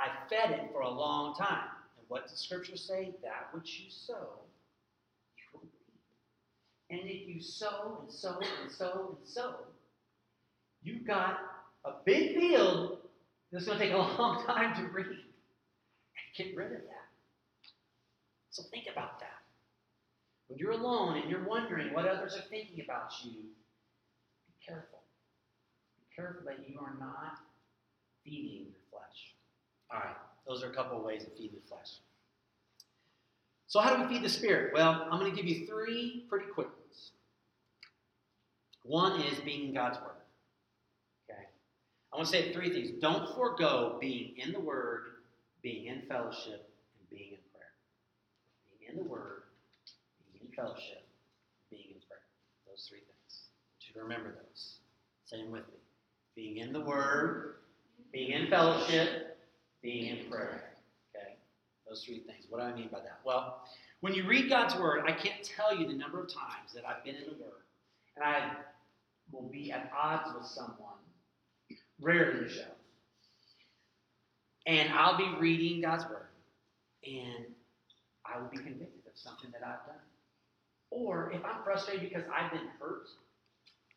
I 0.00 0.08
fed 0.28 0.50
it 0.58 0.70
for 0.72 0.80
a 0.82 0.90
long 0.90 1.34
time. 1.34 1.68
And 1.98 2.06
what 2.08 2.28
does 2.28 2.38
Scripture 2.40 2.76
say? 2.76 3.14
That 3.22 3.48
which 3.52 3.80
you 3.80 3.90
sow, 3.90 4.28
you 5.36 5.44
will 5.52 5.60
reap. 5.62 7.00
And 7.00 7.10
if 7.10 7.28
you 7.28 7.40
sow 7.42 7.98
and 8.02 8.12
sow 8.12 8.38
and 8.62 8.72
sow 8.72 9.16
and 9.18 9.28
sow, 9.28 9.54
you've 10.82 11.06
got 11.06 11.38
a 11.84 11.92
big 12.04 12.34
field 12.34 12.98
that's 13.52 13.66
going 13.66 13.78
to 13.78 13.84
take 13.84 13.94
a 13.94 13.96
long 14.18 14.44
time 14.46 14.74
to 14.76 14.90
reap. 14.92 15.06
And 15.06 16.36
get 16.36 16.56
rid 16.56 16.72
of 16.72 16.82
that. 16.82 17.03
So 18.54 18.62
think 18.70 18.84
about 18.90 19.18
that. 19.18 19.42
When 20.46 20.60
you're 20.60 20.70
alone 20.70 21.18
and 21.18 21.28
you're 21.28 21.42
wondering 21.42 21.92
what 21.92 22.06
others 22.06 22.36
are 22.36 22.48
thinking 22.48 22.84
about 22.84 23.10
you, 23.24 23.32
be 23.32 24.54
careful. 24.64 25.00
Be 25.98 26.14
careful 26.14 26.42
that 26.46 26.60
you 26.68 26.78
are 26.78 26.94
not 27.00 27.40
feeding 28.24 28.66
your 28.66 28.80
flesh. 28.92 29.34
All 29.90 29.98
right, 29.98 30.16
those 30.46 30.62
are 30.62 30.70
a 30.70 30.74
couple 30.74 30.96
of 30.96 31.02
ways 31.02 31.24
to 31.24 31.30
feed 31.30 31.50
the 31.52 31.68
flesh. 31.68 31.98
So, 33.66 33.80
how 33.80 33.96
do 33.96 34.04
we 34.04 34.08
feed 34.08 34.22
the 34.22 34.28
spirit? 34.28 34.72
Well, 34.72 35.08
I'm 35.10 35.18
going 35.18 35.34
to 35.34 35.36
give 35.36 35.50
you 35.50 35.66
three 35.66 36.24
pretty 36.28 36.46
quick 36.46 36.68
ones. 36.68 37.10
One 38.84 39.20
is 39.20 39.40
being 39.40 39.70
in 39.70 39.74
God's 39.74 39.98
Word. 39.98 40.14
Okay? 41.28 41.42
I 42.12 42.16
want 42.16 42.28
to 42.28 42.32
say 42.32 42.52
three 42.52 42.70
things. 42.70 43.00
Don't 43.00 43.34
forego 43.34 43.98
being 44.00 44.36
in 44.36 44.52
the 44.52 44.60
Word, 44.60 45.06
being 45.60 45.86
in 45.86 46.02
fellowship, 46.02 46.70
and 47.00 47.10
being 47.10 47.30
in 47.30 47.38
prayer. 47.52 47.72
Being 48.78 48.83
in 48.94 49.02
the 49.02 49.10
Word, 49.10 49.42
being 50.32 50.46
in 50.50 50.56
fellowship, 50.56 51.04
being 51.70 51.84
in 51.88 52.00
prayer. 52.06 52.20
Those 52.66 52.86
three 52.88 53.00
things. 53.00 53.48
You 53.80 53.94
to 53.94 54.00
remember 54.00 54.30
those. 54.30 54.78
Say 55.26 55.42
them 55.42 55.50
with 55.50 55.66
me. 55.68 55.74
Being 56.36 56.58
in 56.58 56.72
the 56.72 56.80
Word, 56.80 57.56
being 58.12 58.30
in 58.30 58.48
fellowship, 58.48 59.38
being 59.82 60.16
in 60.16 60.30
prayer. 60.30 60.72
Okay? 61.14 61.36
Those 61.88 62.04
three 62.04 62.20
things. 62.20 62.46
What 62.48 62.60
do 62.60 62.66
I 62.66 62.74
mean 62.74 62.88
by 62.90 63.00
that? 63.00 63.20
Well, 63.24 63.62
when 64.00 64.14
you 64.14 64.26
read 64.26 64.48
God's 64.48 64.76
Word, 64.76 65.04
I 65.06 65.12
can't 65.12 65.42
tell 65.42 65.76
you 65.76 65.86
the 65.86 65.94
number 65.94 66.20
of 66.20 66.28
times 66.28 66.72
that 66.74 66.84
I've 66.84 67.04
been 67.04 67.16
in 67.16 67.24
the 67.24 67.42
Word 67.42 67.62
and 68.16 68.24
I 68.24 68.52
will 69.32 69.48
be 69.48 69.72
at 69.72 69.90
odds 69.96 70.30
with 70.36 70.46
someone, 70.46 70.98
rarely 72.00 72.48
show. 72.48 72.62
And 74.66 74.92
I'll 74.92 75.18
be 75.18 75.28
reading 75.38 75.82
God's 75.82 76.04
Word 76.04 76.26
and 77.04 77.44
I 78.24 78.40
will 78.40 78.48
be 78.48 78.58
convicted 78.58 79.04
of 79.06 79.12
something 79.14 79.50
that 79.52 79.62
I've 79.62 79.86
done. 79.86 80.02
Or 80.90 81.32
if 81.32 81.44
I'm 81.44 81.62
frustrated 81.64 82.08
because 82.08 82.24
I've 82.32 82.50
been 82.50 82.68
hurt, 82.80 83.08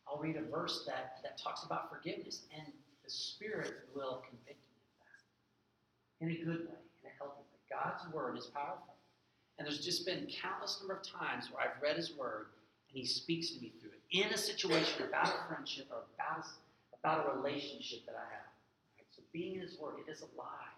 I'll 0.07 0.19
read 0.19 0.37
a 0.37 0.41
verse 0.49 0.83
that, 0.87 1.19
that 1.23 1.37
talks 1.37 1.63
about 1.63 1.89
forgiveness 1.89 2.43
and 2.55 2.67
the 3.03 3.11
Spirit 3.11 3.87
will 3.95 4.23
convict 4.27 4.59
me 4.67 4.75
of 4.81 4.91
that 4.99 6.25
in 6.25 6.31
a 6.31 6.45
good 6.45 6.67
way, 6.67 6.81
in 7.03 7.05
a 7.07 7.13
healthy 7.17 7.43
way. 7.51 7.59
God's 7.69 8.03
Word 8.13 8.37
is 8.37 8.45
powerful. 8.47 8.95
And 9.57 9.65
there's 9.65 9.83
just 9.83 10.05
been 10.05 10.27
countless 10.27 10.79
number 10.79 10.95
of 10.95 11.03
times 11.03 11.49
where 11.51 11.63
I've 11.63 11.81
read 11.81 11.97
His 11.97 12.15
Word 12.15 12.47
and 12.89 12.97
He 12.97 13.05
speaks 13.05 13.51
to 13.51 13.61
me 13.61 13.73
through 13.79 13.91
it 13.91 14.01
in 14.11 14.33
a 14.33 14.37
situation 14.37 15.03
about 15.07 15.27
a 15.27 15.47
friendship 15.47 15.87
or 15.91 16.03
about 16.15 16.45
a, 16.45 16.97
about 16.99 17.25
a 17.27 17.37
relationship 17.37 18.05
that 18.05 18.15
I 18.15 18.27
have. 18.31 18.49
Right? 18.97 19.07
So 19.15 19.21
being 19.33 19.55
in 19.55 19.61
His 19.61 19.77
Word, 19.79 19.95
it 20.05 20.11
is 20.11 20.21
alive. 20.21 20.76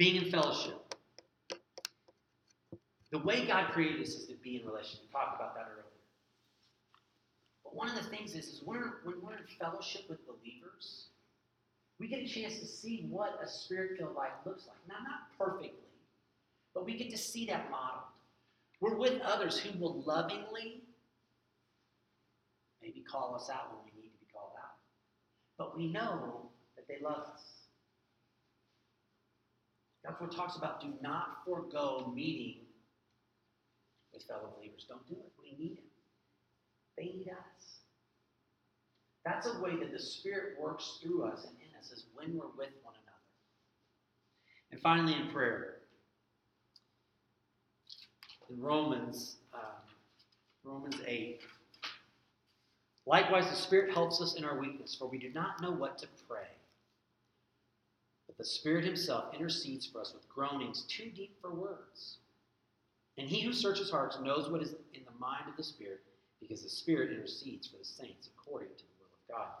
Being 0.00 0.16
in 0.16 0.30
fellowship. 0.30 0.94
The 3.12 3.18
way 3.18 3.46
God 3.46 3.70
created 3.72 4.00
us 4.00 4.14
is 4.14 4.24
to 4.28 4.34
be 4.36 4.58
in 4.58 4.66
relationship. 4.66 5.02
We 5.02 5.12
talked 5.12 5.38
about 5.38 5.54
that 5.56 5.66
earlier. 5.70 5.84
But 7.62 7.76
one 7.76 7.90
of 7.90 7.96
the 7.96 8.04
things 8.04 8.34
is, 8.34 8.46
is 8.46 8.62
when, 8.64 8.80
when 9.04 9.16
we're 9.20 9.34
in 9.34 9.44
fellowship 9.58 10.08
with 10.08 10.26
believers, 10.26 11.08
we 11.98 12.08
get 12.08 12.20
a 12.20 12.26
chance 12.26 12.60
to 12.60 12.66
see 12.66 13.08
what 13.10 13.38
a 13.44 13.46
spirit-filled 13.46 14.14
life 14.16 14.32
looks 14.46 14.66
like. 14.68 14.78
Now, 14.88 15.04
not 15.06 15.36
perfectly, 15.38 15.74
but 16.74 16.86
we 16.86 16.96
get 16.96 17.10
to 17.10 17.18
see 17.18 17.44
that 17.48 17.70
modeled. 17.70 18.04
We're 18.80 18.96
with 18.96 19.20
others 19.20 19.58
who 19.58 19.78
will 19.78 20.00
lovingly 20.06 20.80
maybe 22.80 23.00
call 23.00 23.34
us 23.34 23.50
out 23.50 23.68
when 23.68 23.84
we 23.84 24.00
need 24.00 24.12
to 24.14 24.18
be 24.18 24.32
called 24.32 24.52
out. 24.58 24.76
But 25.58 25.76
we 25.76 25.92
know 25.92 26.48
that 26.76 26.88
they 26.88 27.04
love 27.04 27.24
us. 27.34 27.59
It 30.04 30.36
talks 30.36 30.56
about. 30.56 30.80
Do 30.80 30.92
not 31.02 31.44
forego 31.44 32.10
meeting 32.14 32.62
with 34.12 34.22
fellow 34.24 34.52
believers. 34.56 34.86
Don't 34.88 35.06
do 35.06 35.14
it. 35.14 35.32
We 35.40 35.56
need 35.62 35.76
them. 35.76 35.84
They 36.96 37.04
need 37.04 37.28
us. 37.28 37.78
That's 39.24 39.46
a 39.46 39.60
way 39.60 39.76
that 39.76 39.92
the 39.92 39.98
Spirit 39.98 40.58
works 40.60 40.98
through 41.02 41.24
us 41.24 41.44
and 41.44 41.54
in 41.56 41.78
us 41.78 41.90
is 41.90 42.06
when 42.14 42.36
we're 42.36 42.46
with 42.56 42.72
one 42.82 42.94
another. 42.94 43.18
And 44.72 44.80
finally, 44.80 45.14
in 45.14 45.28
prayer. 45.28 45.76
In 48.48 48.60
Romans, 48.60 49.36
um, 49.54 49.60
Romans 50.64 50.96
8. 51.06 51.40
Likewise, 53.06 53.48
the 53.48 53.56
Spirit 53.56 53.92
helps 53.92 54.20
us 54.20 54.34
in 54.34 54.44
our 54.44 54.58
weakness, 54.58 54.94
for 54.94 55.06
we 55.06 55.18
do 55.18 55.30
not 55.30 55.60
know 55.60 55.70
what 55.70 55.98
to 55.98 56.06
pray. 56.28 56.48
The 58.40 58.46
Spirit 58.46 58.86
Himself 58.86 59.34
intercedes 59.34 59.84
for 59.84 60.00
us 60.00 60.14
with 60.14 60.26
groanings 60.26 60.86
too 60.88 61.10
deep 61.14 61.36
for 61.42 61.50
words. 61.50 62.16
And 63.18 63.28
He 63.28 63.42
who 63.42 63.52
searches 63.52 63.90
hearts 63.90 64.18
knows 64.18 64.48
what 64.48 64.62
is 64.62 64.70
in 64.94 65.02
the 65.04 65.20
mind 65.20 65.44
of 65.46 65.58
the 65.58 65.62
Spirit, 65.62 66.00
because 66.40 66.62
the 66.62 66.70
Spirit 66.70 67.12
intercedes 67.12 67.66
for 67.66 67.76
the 67.76 67.84
saints 67.84 68.30
according 68.34 68.70
to 68.78 68.82
the 68.82 68.92
will 68.98 69.10
of 69.12 69.44
God. 69.44 69.52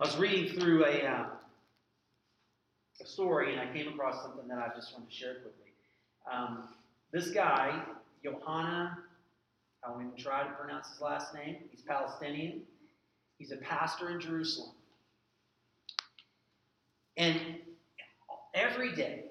I 0.00 0.04
was 0.04 0.16
reading 0.16 0.58
through 0.58 0.86
a, 0.86 1.06
uh, 1.06 1.26
a 3.00 3.06
story, 3.06 3.52
and 3.52 3.60
I 3.60 3.72
came 3.72 3.86
across 3.86 4.24
something 4.24 4.48
that 4.48 4.58
I 4.58 4.74
just 4.74 4.92
want 4.92 5.08
to 5.08 5.14
share 5.14 5.34
quickly. 5.34 5.70
Um, 6.28 6.64
this 7.12 7.30
guy, 7.30 7.80
Johanna, 8.24 8.98
I 9.86 9.90
won't 9.92 10.06
even 10.08 10.16
try 10.18 10.42
to 10.42 10.50
pronounce 10.54 10.88
his 10.88 11.00
last 11.00 11.32
name. 11.32 11.58
He's 11.70 11.82
Palestinian. 11.82 12.62
He's 13.38 13.52
a 13.52 13.58
pastor 13.58 14.10
in 14.10 14.20
Jerusalem. 14.20 14.72
And 17.16 17.38
every 18.54 18.94
day, 18.94 19.24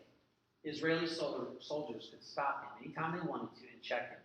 Israeli 0.63 1.07
soldiers 1.07 2.09
could 2.11 2.23
stop 2.23 2.63
him 2.63 2.85
anytime 2.85 3.19
they 3.19 3.27
wanted 3.27 3.55
to 3.55 3.63
and 3.73 3.81
check 3.81 4.09
him 4.09 4.19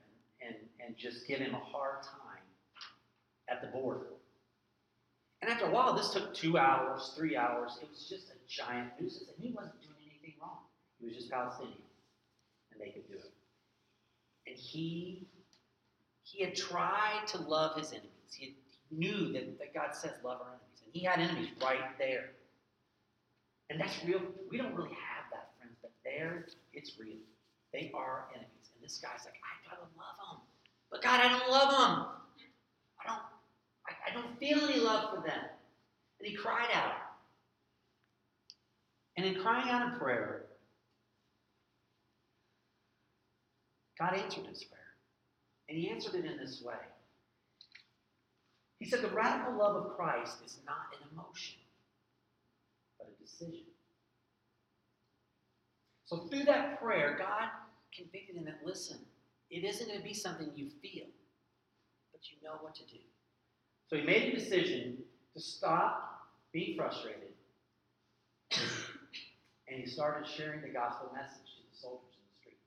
and, 0.46 0.54
and 0.84 0.96
just 0.96 1.26
give 1.26 1.38
him 1.38 1.54
a 1.54 1.58
hard 1.58 2.02
time 2.02 2.44
at 3.48 3.62
the 3.62 3.68
border. 3.68 4.06
And 5.40 5.50
after 5.50 5.66
a 5.66 5.70
while, 5.70 5.94
this 5.94 6.10
took 6.10 6.34
two 6.34 6.58
hours, 6.58 7.12
three 7.16 7.36
hours. 7.36 7.78
It 7.82 7.88
was 7.90 8.08
just 8.08 8.30
a 8.30 8.34
giant 8.48 8.90
nuisance. 9.00 9.30
And 9.34 9.46
he 9.46 9.52
wasn't 9.52 9.80
doing 9.80 10.10
anything 10.10 10.34
wrong. 10.40 10.58
He 10.98 11.06
was 11.06 11.14
just 11.14 11.30
Palestinian. 11.30 11.76
And 12.72 12.80
they 12.80 12.90
could 12.90 13.06
do 13.08 13.14
it. 13.14 13.32
And 14.46 14.56
he 14.56 15.26
he 16.22 16.42
had 16.42 16.56
tried 16.56 17.22
to 17.28 17.38
love 17.38 17.78
his 17.78 17.92
enemies. 17.92 18.10
He, 18.32 18.46
had, 18.46 18.54
he 18.90 18.96
knew 18.96 19.32
that, 19.32 19.58
that 19.58 19.72
God 19.72 19.94
says 19.94 20.12
love 20.24 20.40
our 20.40 20.48
enemies. 20.48 20.82
And 20.84 20.92
he 20.92 21.04
had 21.04 21.20
enemies 21.20 21.50
right 21.62 21.96
there. 21.98 22.30
And 23.70 23.80
that's 23.80 24.04
real. 24.04 24.20
We 24.50 24.58
don't 24.58 24.74
really 24.74 24.90
have 24.90 25.26
that, 25.32 25.50
friends, 25.58 25.76
but 25.82 25.90
there, 26.04 26.46
it's 26.72 26.92
real. 26.98 27.18
They 27.72 27.90
are 27.94 28.26
enemies. 28.32 28.70
And 28.74 28.84
this 28.84 28.98
guy's 28.98 29.24
like, 29.24 29.34
I 29.42 29.70
gotta 29.70 29.82
love 29.96 30.16
them. 30.16 30.40
But 30.90 31.02
God, 31.02 31.20
I 31.20 31.28
don't 31.28 31.50
love 31.50 31.70
them. 31.70 32.06
I 33.02 33.06
don't, 33.06 33.22
I, 33.86 34.10
I 34.10 34.14
don't 34.14 34.38
feel 34.38 34.68
any 34.68 34.78
love 34.78 35.10
for 35.10 35.22
them. 35.26 35.44
And 36.20 36.28
he 36.28 36.34
cried 36.34 36.68
out. 36.72 36.92
And 39.16 39.26
in 39.26 39.42
crying 39.42 39.70
out 39.70 39.92
in 39.92 39.98
prayer, 39.98 40.42
God 43.98 44.14
answered 44.14 44.46
his 44.46 44.62
prayer. 44.64 44.80
And 45.68 45.78
he 45.78 45.90
answered 45.90 46.14
it 46.14 46.24
in 46.24 46.36
this 46.36 46.62
way. 46.62 46.74
He 48.78 48.86
said, 48.86 49.02
The 49.02 49.08
radical 49.08 49.56
love 49.56 49.76
of 49.76 49.96
Christ 49.96 50.36
is 50.44 50.58
not 50.66 50.76
an 50.92 51.08
emotion, 51.12 51.56
decision. 53.26 53.66
So 56.06 56.28
through 56.28 56.44
that 56.44 56.80
prayer, 56.80 57.16
God 57.18 57.50
convicted 57.94 58.36
him 58.36 58.44
that, 58.44 58.60
listen, 58.64 58.98
it 59.50 59.64
isn't 59.64 59.86
going 59.86 59.98
to 59.98 60.04
be 60.04 60.14
something 60.14 60.50
you 60.54 60.68
feel, 60.82 61.06
but 62.12 62.20
you 62.30 62.36
know 62.44 62.56
what 62.60 62.74
to 62.76 62.84
do. 62.84 62.98
So 63.88 63.96
he 63.96 64.02
made 64.02 64.32
a 64.32 64.36
decision 64.38 64.98
to 65.34 65.40
stop 65.40 66.28
being 66.52 66.76
frustrated 66.76 67.34
and 69.68 69.80
he 69.80 69.86
started 69.86 70.26
sharing 70.26 70.62
the 70.62 70.68
gospel 70.68 71.10
message 71.14 71.54
to 71.58 71.62
the 71.70 71.76
soldiers 71.76 72.14
in 72.14 72.24
the 72.26 72.34
street. 72.40 72.60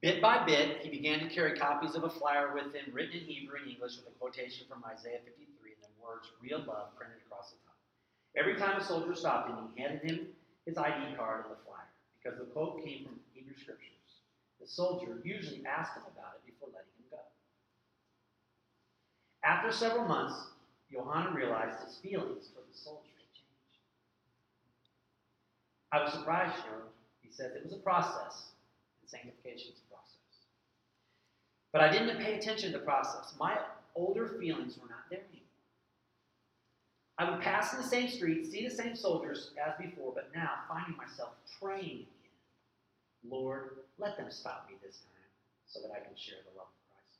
Bit 0.00 0.22
by 0.22 0.44
bit, 0.44 0.78
he 0.82 0.90
began 0.90 1.20
to 1.20 1.28
carry 1.28 1.58
copies 1.58 1.94
of 1.94 2.04
a 2.04 2.10
flyer 2.10 2.54
with 2.54 2.72
him, 2.74 2.92
written 2.92 3.18
in 3.18 3.24
Hebrew 3.24 3.58
and 3.60 3.70
English, 3.70 3.96
with 3.96 4.08
a 4.08 4.18
quotation 4.18 4.66
from 4.68 4.84
Isaiah 4.84 5.20
53 5.24 5.72
and 5.74 5.82
the 5.82 5.92
words 6.02 6.30
"real 6.40 6.60
love" 6.66 6.96
printed 6.96 7.18
across 7.26 7.50
the 7.50 7.56
top. 7.66 7.69
Every 8.36 8.56
time 8.56 8.80
a 8.80 8.84
soldier 8.84 9.14
stopped 9.14 9.50
him, 9.50 9.58
he 9.74 9.82
handed 9.82 10.02
him 10.02 10.28
his 10.66 10.78
ID 10.78 11.16
card 11.16 11.46
and 11.46 11.54
the 11.54 11.58
flyer, 11.64 11.88
because 12.22 12.38
the 12.38 12.46
quote 12.46 12.84
came 12.84 13.04
from 13.04 13.18
Hebrew 13.34 13.54
scriptures. 13.56 13.90
The 14.60 14.66
soldier 14.66 15.18
usually 15.24 15.64
asked 15.66 15.96
him 15.96 16.04
about 16.12 16.34
it 16.36 16.46
before 16.46 16.68
letting 16.68 16.92
him 16.98 17.06
go. 17.10 17.18
After 19.42 19.72
several 19.72 20.06
months, 20.06 20.50
Johanna 20.92 21.30
realized 21.34 21.82
his 21.84 21.96
feelings 21.96 22.48
for 22.54 22.60
the 22.60 22.76
soldier 22.76 23.08
had 23.16 23.30
changed. 23.32 23.78
I 25.92 26.02
was 26.04 26.12
surprised, 26.12 26.56
you 26.58 26.70
know, 26.70 26.82
he 27.22 27.30
said 27.30 27.52
it 27.56 27.64
was 27.64 27.72
a 27.72 27.78
process, 27.78 28.52
and 29.00 29.10
sanctification 29.10 29.72
is 29.72 29.80
a 29.80 29.92
process. 29.92 30.46
But 31.72 31.82
I 31.82 31.90
didn't 31.90 32.20
pay 32.22 32.34
attention 32.34 32.72
to 32.72 32.78
the 32.78 32.84
process. 32.84 33.34
My 33.38 33.56
older 33.94 34.28
feelings 34.28 34.76
were 34.76 34.88
not 34.88 35.08
there 35.10 35.20
anymore. 35.30 35.39
I 37.20 37.30
would 37.30 37.42
pass 37.42 37.74
in 37.74 37.82
the 37.82 37.86
same 37.86 38.08
street, 38.08 38.50
see 38.50 38.66
the 38.66 38.74
same 38.74 38.96
soldiers 38.96 39.50
as 39.62 39.74
before, 39.78 40.12
but 40.14 40.30
now 40.34 40.52
finding 40.66 40.96
myself 40.96 41.32
praying 41.60 42.06
again. 42.06 42.08
Lord, 43.28 43.72
let 43.98 44.16
them 44.16 44.30
stop 44.30 44.66
me 44.66 44.76
this 44.82 44.96
time 44.96 45.28
so 45.66 45.80
that 45.82 45.90
I 45.90 46.00
can 46.00 46.16
share 46.16 46.38
the 46.50 46.58
love 46.58 46.68
of 46.68 46.80
Christ 46.88 47.18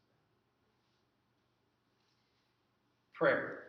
with 3.12 3.34
them. 3.34 3.42
Prayer. 3.42 3.64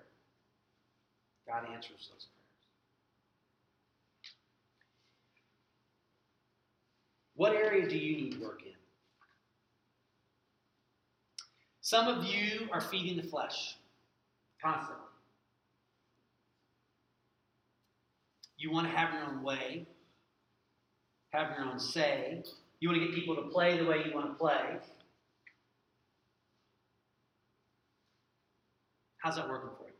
God 1.45 1.65
answers 1.73 2.09
those 2.09 2.27
prayers. 2.29 2.39
What 7.35 7.55
area 7.55 7.89
do 7.89 7.97
you 7.97 8.15
need 8.15 8.39
work 8.39 8.61
in? 8.65 8.71
Some 11.81 12.07
of 12.07 12.23
you 12.23 12.69
are 12.71 12.79
feeding 12.79 13.17
the 13.17 13.27
flesh 13.27 13.75
constantly. 14.61 15.10
You 18.61 18.71
want 18.71 18.85
to 18.87 18.95
have 18.95 19.11
your 19.11 19.23
own 19.23 19.41
way, 19.41 19.87
have 21.33 21.57
your 21.57 21.65
own 21.65 21.79
say. 21.79 22.43
You 22.79 22.89
want 22.89 23.01
to 23.01 23.07
get 23.07 23.15
people 23.15 23.35
to 23.35 23.41
play 23.49 23.75
the 23.75 23.85
way 23.85 24.03
you 24.05 24.13
want 24.13 24.27
to 24.27 24.35
play. 24.35 24.77
How's 29.17 29.37
that 29.37 29.49
working 29.49 29.71
for 29.79 29.85
you? 29.85 29.93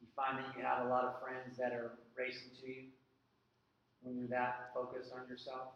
You 0.00 0.08
find 0.16 0.38
that 0.38 0.46
you 0.58 0.64
have 0.64 0.86
a 0.86 0.88
lot 0.88 1.04
of 1.04 1.20
friends 1.22 1.56
that 1.56 1.72
are 1.72 1.98
racing 2.18 2.50
to 2.60 2.68
you 2.68 2.82
when 4.02 4.16
you're 4.16 4.28
that 4.28 4.70
focused 4.74 5.12
on 5.12 5.28
yourself? 5.28 5.68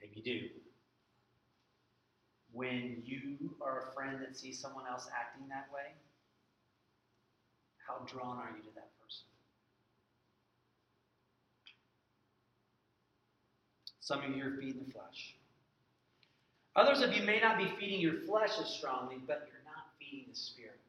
Maybe 0.00 0.14
you 0.16 0.22
do. 0.24 0.48
When 2.50 3.02
you 3.04 3.54
are 3.64 3.88
a 3.88 3.94
friend 3.94 4.18
that 4.20 4.36
sees 4.36 4.58
someone 4.58 4.84
else 4.90 5.08
acting 5.16 5.46
that 5.48 5.68
way, 5.72 5.94
how 7.86 8.04
drawn 8.06 8.38
are 8.38 8.50
you 8.56 8.62
to 8.62 8.74
that 8.74 8.90
person? 9.02 9.26
Some 14.00 14.22
of 14.22 14.36
you 14.36 14.44
are 14.44 14.56
feeding 14.60 14.84
the 14.86 14.92
flesh. 14.92 15.34
Others 16.76 17.02
of 17.02 17.12
you 17.12 17.22
may 17.22 17.40
not 17.40 17.56
be 17.56 17.70
feeding 17.78 18.00
your 18.00 18.20
flesh 18.26 18.50
as 18.60 18.68
strongly, 18.68 19.16
but 19.26 19.48
you're 19.48 19.64
not 19.64 19.86
feeding 19.98 20.26
the 20.28 20.36
spirit. 20.36 20.80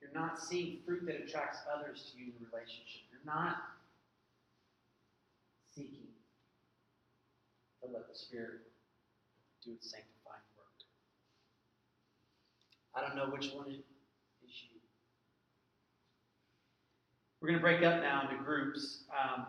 You're 0.00 0.12
not 0.12 0.40
seeing 0.40 0.78
fruit 0.84 1.06
that 1.06 1.16
attracts 1.16 1.58
others 1.72 2.12
to 2.12 2.18
you 2.18 2.26
in 2.26 2.46
relationship. 2.52 3.02
You're 3.10 3.34
not 3.34 3.56
seeking 5.74 6.06
to 7.82 7.88
let 7.92 8.08
the 8.08 8.18
Spirit 8.18 8.60
do 9.64 9.72
its 9.72 9.90
sanctifying 9.90 10.46
work. 10.56 10.76
I 12.94 13.00
don't 13.00 13.16
know 13.16 13.32
which 13.32 13.52
one 13.52 13.68
is 13.68 13.76
you. 13.76 14.80
We're 17.40 17.48
going 17.48 17.58
to 17.58 17.62
break 17.62 17.82
up 17.82 18.00
now 18.00 18.28
into 18.28 18.42
groups. 18.42 19.04
Um, 19.12 19.46